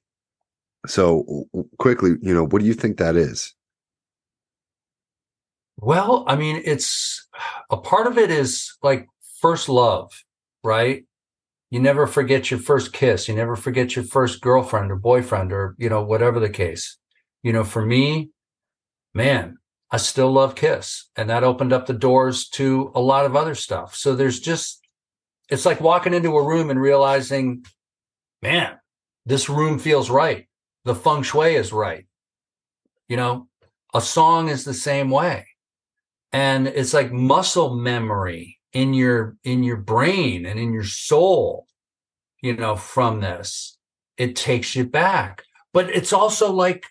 So 0.87 1.47
quickly, 1.79 2.13
you 2.23 2.35
know, 2.35 2.47
what 2.47 2.61
do 2.61 2.67
you 2.67 2.75
think 2.75 2.99
that 2.99 3.17
is? 3.17 3.55
Well, 5.79 6.25
I 6.27 6.37
mean, 6.37 6.63
it's 6.65 7.27
a 7.71 7.77
part 7.77 8.07
of 8.07 8.17
it 8.17 8.31
is 8.31 8.77
like 8.83 9.09
first 9.41 9.69
love, 9.69 10.25
right? 10.65 11.05
You 11.71 11.81
never 11.81 12.07
forget 12.07 12.51
your 12.51 12.61
first 12.61 12.93
kiss. 12.93 13.29
You 13.29 13.35
never 13.35 13.57
forget 13.57 13.97
your 13.97 14.05
first 14.05 14.41
girlfriend 14.41 14.91
or 14.91 14.97
boyfriend 14.97 15.53
or, 15.53 15.75
you 15.79 15.89
know, 15.89 16.03
whatever 16.03 16.41
the 16.41 16.49
case. 16.49 16.97
You 17.43 17.53
know, 17.53 17.65
for 17.65 17.85
me, 17.85 18.31
man, 19.15 19.59
I 19.91 19.99
still 19.99 20.33
love 20.33 20.55
Kiss. 20.55 21.09
And 21.17 21.31
that 21.31 21.45
opened 21.45 21.73
up 21.73 21.87
the 21.87 21.93
doors 21.93 22.49
to 22.51 22.91
a 22.95 23.01
lot 23.01 23.25
of 23.25 23.37
other 23.37 23.55
stuff. 23.55 23.95
So 23.95 24.15
there's 24.15 24.41
just, 24.41 24.81
it's 25.49 25.67
like 25.67 25.81
walking 25.81 26.15
into 26.15 26.37
a 26.37 26.47
room 26.47 26.71
and 26.71 26.81
realizing, 26.81 27.65
man, 28.43 28.77
this 29.25 29.49
room 29.49 29.79
feels 29.79 30.11
right. 30.11 30.46
The 30.87 30.95
feng 30.95 31.25
shui 31.25 31.57
is 31.57 31.73
right. 31.73 32.07
You 33.09 33.17
know, 33.17 33.49
a 33.93 34.01
song 34.01 34.49
is 34.49 34.65
the 34.65 34.73
same 34.73 35.11
way. 35.11 35.47
And 36.33 36.69
it's 36.69 36.95
like 36.95 37.13
muscle 37.13 37.75
memory 37.75 38.61
in 38.73 38.95
your 38.95 39.37
in 39.43 39.65
your 39.65 39.79
brain 39.79 40.47
and 40.47 40.61
in 40.61 40.73
your 40.73 40.85
soul 40.85 41.67
you 42.41 42.57
know 42.57 42.77
from 42.77 43.21
this. 43.21 43.77
It 44.17 44.37
takes 44.37 44.77
you 44.77 44.85
back. 44.87 45.43
But 45.73 45.91
it's 45.91 46.13
also 46.13 46.53
like 46.53 46.87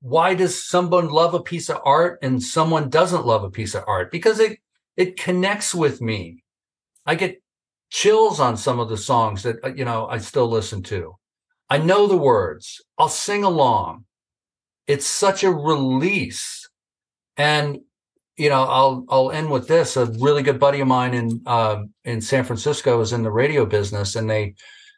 why 0.00 0.34
does 0.34 0.66
someone 0.68 1.08
love 1.08 1.32
a 1.32 1.42
piece 1.42 1.70
of 1.70 1.80
art 1.84 2.18
and 2.22 2.42
someone 2.42 2.90
doesn't 2.90 3.24
love 3.24 3.44
a 3.44 3.50
piece 3.50 3.76
of 3.76 3.84
art? 3.86 4.10
Because 4.10 4.40
it 4.40 4.58
it 4.96 5.16
connects 5.16 5.74
with 5.74 6.00
me. 6.00 6.42
I 7.06 7.14
get 7.14 7.40
chills 7.90 8.40
on 8.40 8.56
some 8.56 8.80
of 8.80 8.88
the 8.88 8.96
songs 8.96 9.44
that 9.44 9.56
uh, 9.62 9.68
you 9.68 9.84
know 9.84 10.06
i 10.06 10.16
still 10.16 10.48
listen 10.48 10.82
to 10.82 11.14
i 11.74 11.78
know 11.78 12.06
the 12.06 12.24
words 12.32 12.80
i'll 12.98 13.08
sing 13.08 13.42
along 13.42 14.04
it's 14.86 15.06
such 15.06 15.44
a 15.44 15.50
release 15.50 16.68
and 17.36 17.78
you 18.36 18.48
know, 18.48 18.62
I'll 18.62 19.04
I'll 19.08 19.30
end 19.30 19.50
with 19.50 19.68
this. 19.68 19.96
A 19.96 20.06
really 20.18 20.42
good 20.42 20.58
buddy 20.58 20.80
of 20.80 20.88
mine 20.88 21.14
in 21.14 21.42
uh, 21.46 21.82
in 22.04 22.20
San 22.20 22.44
Francisco 22.44 23.00
is 23.00 23.12
in 23.12 23.22
the 23.22 23.30
radio 23.30 23.66
business, 23.66 24.16
and 24.16 24.28
they 24.28 24.54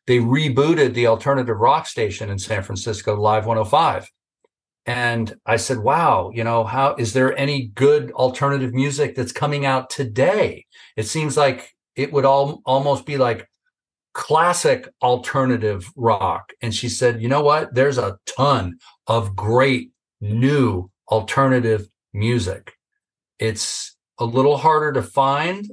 they 0.07 0.19
rebooted 0.19 0.95
the 0.95 1.09
alternative 1.09 1.59
rock 1.59 1.87
station 1.87 2.31
in 2.31 2.39
San 2.39 2.63
Francisco, 2.63 3.15
Live 3.17 3.47
105. 3.47 4.11
And 4.87 5.35
I 5.47 5.57
said, 5.57 5.79
"Wow, 5.79 6.31
you 6.33 6.45
know, 6.45 6.65
how 6.65 6.95
is 6.97 7.13
there 7.13 7.37
any 7.37 7.69
good 7.69 8.13
alternative 8.13 8.73
music 8.73 9.15
that's 9.17 9.33
coming 9.33 9.67
out 9.67 9.91
today? 9.91 10.67
It 10.97 11.07
seems 11.07 11.37
like 11.37 11.75
it 11.97 12.13
would 12.13 12.25
all 12.25 12.63
almost 12.65 13.05
be 13.05 13.17
like 13.17 13.49
classic 14.14 14.88
alternative 15.03 15.90
rock." 15.96 16.53
And 16.62 16.74
she 16.74 16.88
said, 16.88 17.20
"You 17.20 17.29
know 17.29 17.42
what? 17.42 17.74
There's 17.74 17.98
a 17.98 18.18
ton 18.27 18.79
of 19.07 19.37
great 19.37 19.90
new 20.20 20.90
alternative 21.11 21.88
music." 22.12 22.72
It's 23.38 23.96
a 24.18 24.24
little 24.24 24.57
harder 24.57 24.92
to 24.92 25.03
find, 25.03 25.70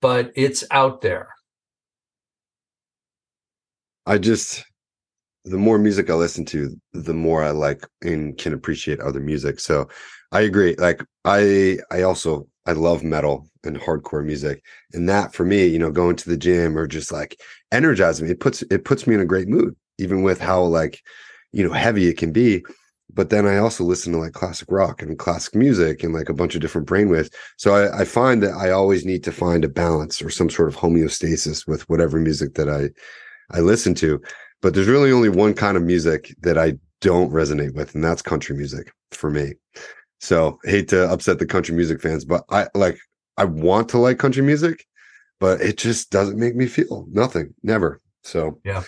but 0.00 0.32
it's 0.34 0.64
out 0.70 1.00
there. 1.00 1.28
I 4.06 4.18
just 4.18 4.64
the 5.44 5.56
more 5.56 5.78
music 5.78 6.10
I 6.10 6.14
listen 6.14 6.44
to, 6.46 6.76
the 6.92 7.14
more 7.14 7.42
I 7.42 7.50
like 7.50 7.86
and 8.02 8.36
can 8.36 8.52
appreciate 8.52 9.00
other 9.00 9.20
music. 9.20 9.58
So 9.60 9.88
I 10.32 10.42
agree. 10.42 10.74
Like 10.76 11.02
I 11.24 11.78
I 11.90 12.02
also 12.02 12.46
I 12.66 12.72
love 12.72 13.02
metal 13.02 13.49
and 13.64 13.76
hardcore 13.78 14.24
music. 14.24 14.62
And 14.92 15.08
that 15.08 15.34
for 15.34 15.44
me, 15.44 15.66
you 15.66 15.78
know, 15.78 15.90
going 15.90 16.16
to 16.16 16.28
the 16.28 16.36
gym 16.36 16.76
or 16.76 16.86
just 16.86 17.12
like 17.12 17.40
energizing 17.72 18.26
me, 18.26 18.32
it 18.32 18.40
puts 18.40 18.62
it 18.62 18.84
puts 18.84 19.06
me 19.06 19.14
in 19.14 19.20
a 19.20 19.26
great 19.26 19.48
mood, 19.48 19.76
even 19.98 20.22
with 20.22 20.40
how 20.40 20.62
like, 20.62 21.00
you 21.52 21.66
know, 21.66 21.72
heavy 21.72 22.08
it 22.08 22.18
can 22.18 22.32
be 22.32 22.62
but 23.14 23.30
then 23.30 23.46
I 23.46 23.58
also 23.58 23.84
listen 23.84 24.12
to 24.12 24.18
like 24.18 24.32
classic 24.32 24.70
rock 24.70 25.02
and 25.02 25.18
classic 25.18 25.54
music 25.54 26.02
and 26.02 26.14
like 26.14 26.28
a 26.28 26.34
bunch 26.34 26.54
of 26.54 26.60
different 26.60 26.88
brainwaves. 26.88 27.32
So 27.56 27.74
I, 27.74 28.00
I, 28.00 28.04
find 28.04 28.42
that 28.42 28.54
I 28.54 28.70
always 28.70 29.04
need 29.04 29.24
to 29.24 29.32
find 29.32 29.64
a 29.64 29.68
balance 29.68 30.22
or 30.22 30.30
some 30.30 30.50
sort 30.50 30.68
of 30.68 30.76
homeostasis 30.76 31.66
with 31.66 31.88
whatever 31.88 32.18
music 32.18 32.54
that 32.54 32.68
I 32.68 32.90
I 33.56 33.60
listen 33.60 33.94
to. 33.96 34.20
But 34.62 34.74
there's 34.74 34.88
really 34.88 35.12
only 35.12 35.28
one 35.28 35.54
kind 35.54 35.76
of 35.76 35.82
music 35.82 36.34
that 36.42 36.58
I 36.58 36.74
don't 37.00 37.32
resonate 37.32 37.74
with, 37.74 37.94
and 37.94 38.04
that's 38.04 38.22
country 38.22 38.56
music 38.56 38.92
for 39.10 39.30
me. 39.30 39.54
So 40.20 40.58
hate 40.64 40.88
to 40.88 41.10
upset 41.10 41.38
the 41.38 41.46
country 41.46 41.74
music 41.74 42.00
fans, 42.02 42.24
but 42.24 42.44
I 42.50 42.68
like 42.74 42.98
I 43.40 43.44
want 43.44 43.88
to 43.90 43.98
like 43.98 44.18
country 44.18 44.42
music, 44.42 44.84
but 45.38 45.62
it 45.62 45.78
just 45.78 46.10
doesn't 46.10 46.38
make 46.38 46.54
me 46.54 46.66
feel 46.66 47.06
nothing, 47.10 47.54
never. 47.62 48.02
So 48.22 48.60
yeah. 48.64 48.82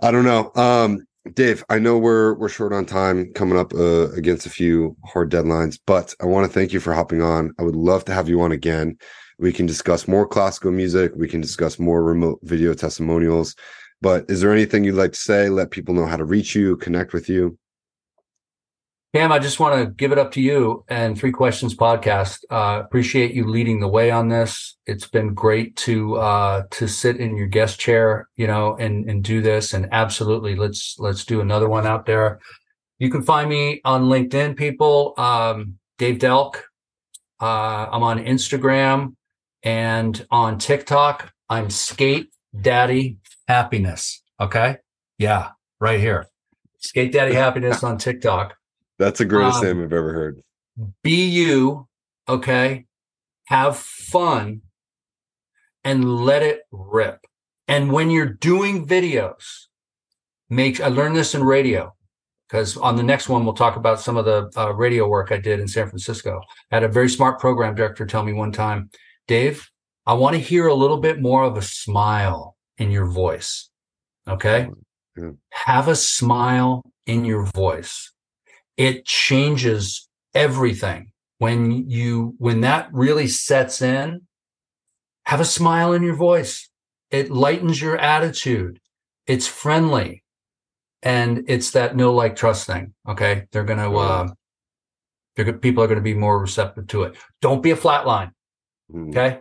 I 0.00 0.12
don't 0.12 0.24
know. 0.24 0.52
Um, 0.54 1.04
Dave, 1.34 1.64
I 1.68 1.80
know 1.80 1.98
we're 1.98 2.34
we're 2.34 2.48
short 2.48 2.72
on 2.72 2.86
time 2.86 3.32
coming 3.32 3.58
up 3.58 3.74
uh, 3.74 4.12
against 4.12 4.46
a 4.46 4.50
few 4.50 4.96
hard 5.04 5.32
deadlines, 5.32 5.80
but 5.84 6.14
I 6.20 6.26
want 6.26 6.46
to 6.46 6.52
thank 6.52 6.72
you 6.72 6.78
for 6.78 6.92
hopping 6.94 7.22
on. 7.22 7.52
I 7.58 7.64
would 7.64 7.74
love 7.74 8.04
to 8.04 8.14
have 8.14 8.28
you 8.28 8.40
on 8.42 8.52
again. 8.52 8.96
We 9.40 9.52
can 9.52 9.66
discuss 9.66 10.06
more 10.06 10.28
classical 10.28 10.70
music. 10.70 11.10
We 11.16 11.26
can 11.26 11.40
discuss 11.40 11.80
more 11.80 12.04
remote 12.04 12.38
video 12.44 12.74
testimonials. 12.74 13.56
But 14.00 14.30
is 14.30 14.40
there 14.40 14.52
anything 14.52 14.84
you'd 14.84 14.94
like 14.94 15.12
to 15.12 15.18
say? 15.18 15.48
Let 15.48 15.72
people 15.72 15.94
know 15.94 16.06
how 16.06 16.16
to 16.16 16.24
reach 16.24 16.54
you, 16.54 16.76
connect 16.76 17.12
with 17.12 17.28
you. 17.28 17.58
Cam, 19.14 19.30
I 19.30 19.38
just 19.38 19.60
want 19.60 19.78
to 19.78 19.92
give 19.92 20.10
it 20.10 20.18
up 20.18 20.32
to 20.32 20.40
you 20.40 20.86
and 20.88 21.18
Three 21.18 21.32
Questions 21.32 21.74
Podcast. 21.74 22.44
Uh, 22.48 22.80
appreciate 22.82 23.34
you 23.34 23.46
leading 23.46 23.78
the 23.78 23.88
way 23.88 24.10
on 24.10 24.28
this. 24.28 24.78
It's 24.86 25.06
been 25.06 25.34
great 25.34 25.76
to 25.76 26.16
uh, 26.16 26.62
to 26.70 26.88
sit 26.88 27.18
in 27.18 27.36
your 27.36 27.46
guest 27.46 27.78
chair, 27.78 28.30
you 28.36 28.46
know, 28.46 28.74
and 28.76 29.10
and 29.10 29.22
do 29.22 29.42
this. 29.42 29.74
And 29.74 29.86
absolutely, 29.92 30.56
let's 30.56 30.96
let's 30.98 31.26
do 31.26 31.42
another 31.42 31.68
one 31.68 31.86
out 31.86 32.06
there. 32.06 32.40
You 32.98 33.10
can 33.10 33.20
find 33.20 33.50
me 33.50 33.82
on 33.84 34.04
LinkedIn, 34.04 34.56
people. 34.56 35.12
Um, 35.18 35.78
Dave 35.98 36.16
Delk. 36.16 36.62
Uh, 37.38 37.88
I'm 37.92 38.02
on 38.02 38.18
Instagram 38.18 39.14
and 39.62 40.26
on 40.30 40.56
TikTok. 40.56 41.30
I'm 41.50 41.68
Skate 41.68 42.32
Daddy 42.58 43.18
Happiness. 43.46 44.22
Okay, 44.40 44.78
yeah, 45.18 45.50
right 45.80 46.00
here. 46.00 46.28
Skate 46.78 47.12
Daddy 47.12 47.34
Happiness 47.34 47.84
on 47.84 47.98
TikTok. 47.98 48.56
That's 49.02 49.18
the 49.18 49.24
greatest 49.24 49.58
um, 49.58 49.64
name 49.64 49.82
I've 49.82 49.92
ever 49.92 50.12
heard. 50.12 50.42
Be 51.02 51.26
you, 51.26 51.88
okay? 52.28 52.86
Have 53.46 53.76
fun 53.76 54.62
and 55.82 56.24
let 56.24 56.44
it 56.44 56.60
rip. 56.70 57.26
And 57.66 57.90
when 57.90 58.10
you're 58.10 58.26
doing 58.26 58.86
videos, 58.86 59.66
make 60.48 60.80
I 60.80 60.86
learned 60.86 61.16
this 61.16 61.34
in 61.34 61.42
radio 61.42 61.92
because 62.46 62.76
on 62.76 62.94
the 62.94 63.02
next 63.02 63.28
one 63.28 63.44
we'll 63.44 63.54
talk 63.54 63.74
about 63.74 64.00
some 64.00 64.16
of 64.16 64.24
the 64.24 64.48
uh, 64.56 64.72
radio 64.72 65.08
work 65.08 65.32
I 65.32 65.38
did 65.38 65.58
in 65.58 65.66
San 65.66 65.88
Francisco. 65.88 66.40
I 66.70 66.76
had 66.76 66.84
a 66.84 66.88
very 66.88 67.08
smart 67.08 67.40
program 67.40 67.74
director 67.74 68.06
tell 68.06 68.22
me 68.22 68.32
one 68.32 68.52
time, 68.52 68.88
Dave, 69.26 69.68
I 70.06 70.12
want 70.12 70.36
to 70.36 70.40
hear 70.40 70.68
a 70.68 70.74
little 70.74 70.98
bit 70.98 71.20
more 71.20 71.42
of 71.42 71.56
a 71.56 71.62
smile 71.62 72.56
in 72.78 72.92
your 72.92 73.06
voice. 73.06 73.68
Okay? 74.28 74.68
Yeah. 75.16 75.30
Have 75.50 75.88
a 75.88 75.96
smile 75.96 76.84
in 77.06 77.24
your 77.24 77.46
voice 77.46 78.11
it 78.82 79.06
changes 79.06 80.08
everything. 80.34 81.12
When 81.38 81.88
you 81.88 82.34
when 82.38 82.62
that 82.62 82.88
really 82.92 83.28
sets 83.28 83.80
in 83.80 84.22
have 85.26 85.40
a 85.40 85.44
smile 85.44 85.92
in 85.92 86.02
your 86.02 86.16
voice. 86.16 86.68
It 87.12 87.30
lightens 87.30 87.80
your 87.80 87.96
attitude. 87.96 88.80
It's 89.26 89.46
friendly. 89.46 90.24
And 91.00 91.44
it's 91.46 91.70
that 91.72 91.94
know 91.94 92.12
like 92.12 92.34
trust 92.34 92.66
thing 92.66 92.94
okay? 93.08 93.44
They're 93.52 93.64
gonna 93.64 93.92
uh 93.96 94.28
they're 95.36 95.52
people 95.52 95.84
are 95.84 95.86
gonna 95.86 96.00
be 96.00 96.14
more 96.14 96.40
receptive 96.40 96.88
to 96.88 97.04
it. 97.04 97.16
Don't 97.40 97.62
be 97.62 97.70
a 97.70 97.76
flat 97.76 98.04
line 98.04 98.32
mm. 98.92 99.10
okay 99.10 99.40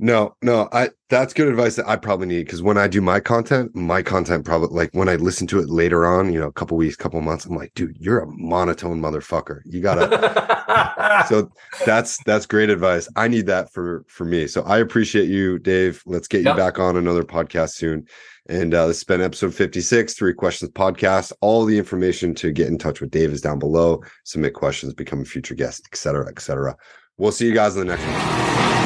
no, 0.00 0.36
no, 0.42 0.68
I 0.72 0.90
that's 1.10 1.34
good 1.34 1.48
advice 1.48 1.74
that 1.76 1.88
I 1.88 1.96
probably 1.96 2.28
need 2.28 2.44
because 2.44 2.62
when 2.62 2.78
I 2.78 2.86
do 2.86 3.00
my 3.00 3.18
content, 3.18 3.74
my 3.74 4.00
content 4.00 4.44
probably 4.44 4.68
like 4.68 4.90
when 4.92 5.08
I 5.08 5.16
listen 5.16 5.46
to 5.48 5.58
it 5.58 5.68
later 5.68 6.06
on, 6.06 6.32
you 6.32 6.38
know, 6.38 6.46
a 6.46 6.52
couple 6.52 6.76
weeks, 6.76 6.94
couple 6.94 7.20
months, 7.20 7.46
I'm 7.46 7.56
like, 7.56 7.74
dude, 7.74 7.96
you're 7.98 8.20
a 8.20 8.26
monotone 8.28 9.00
motherfucker. 9.00 9.60
You 9.64 9.80
gotta. 9.80 11.24
so 11.28 11.50
that's 11.84 12.22
that's 12.24 12.46
great 12.46 12.70
advice. 12.70 13.08
I 13.16 13.26
need 13.26 13.46
that 13.46 13.72
for 13.72 14.04
for 14.06 14.24
me. 14.24 14.46
So 14.46 14.62
I 14.62 14.78
appreciate 14.78 15.28
you, 15.28 15.58
Dave. 15.58 16.00
Let's 16.06 16.28
get 16.28 16.44
yep. 16.44 16.54
you 16.54 16.62
back 16.62 16.78
on 16.78 16.96
another 16.96 17.24
podcast 17.24 17.70
soon. 17.70 18.06
And 18.48 18.72
uh, 18.72 18.86
this 18.86 18.98
has 18.98 19.04
been 19.04 19.20
episode 19.20 19.52
56, 19.52 20.14
Three 20.14 20.32
Questions 20.32 20.70
Podcast. 20.70 21.32
All 21.42 21.66
the 21.66 21.76
information 21.76 22.34
to 22.36 22.50
get 22.50 22.68
in 22.68 22.78
touch 22.78 23.00
with 23.00 23.10
Dave 23.10 23.30
is 23.30 23.42
down 23.42 23.58
below. 23.58 24.02
Submit 24.24 24.54
questions, 24.54 24.94
become 24.94 25.20
a 25.20 25.26
future 25.26 25.54
guest, 25.54 25.86
etc., 25.92 26.28
etc. 26.28 26.74
We'll 27.18 27.32
see 27.32 27.46
you 27.46 27.54
guys 27.54 27.76
in 27.76 27.86
the 27.86 27.96
next 27.96 28.06
one. 28.06 28.77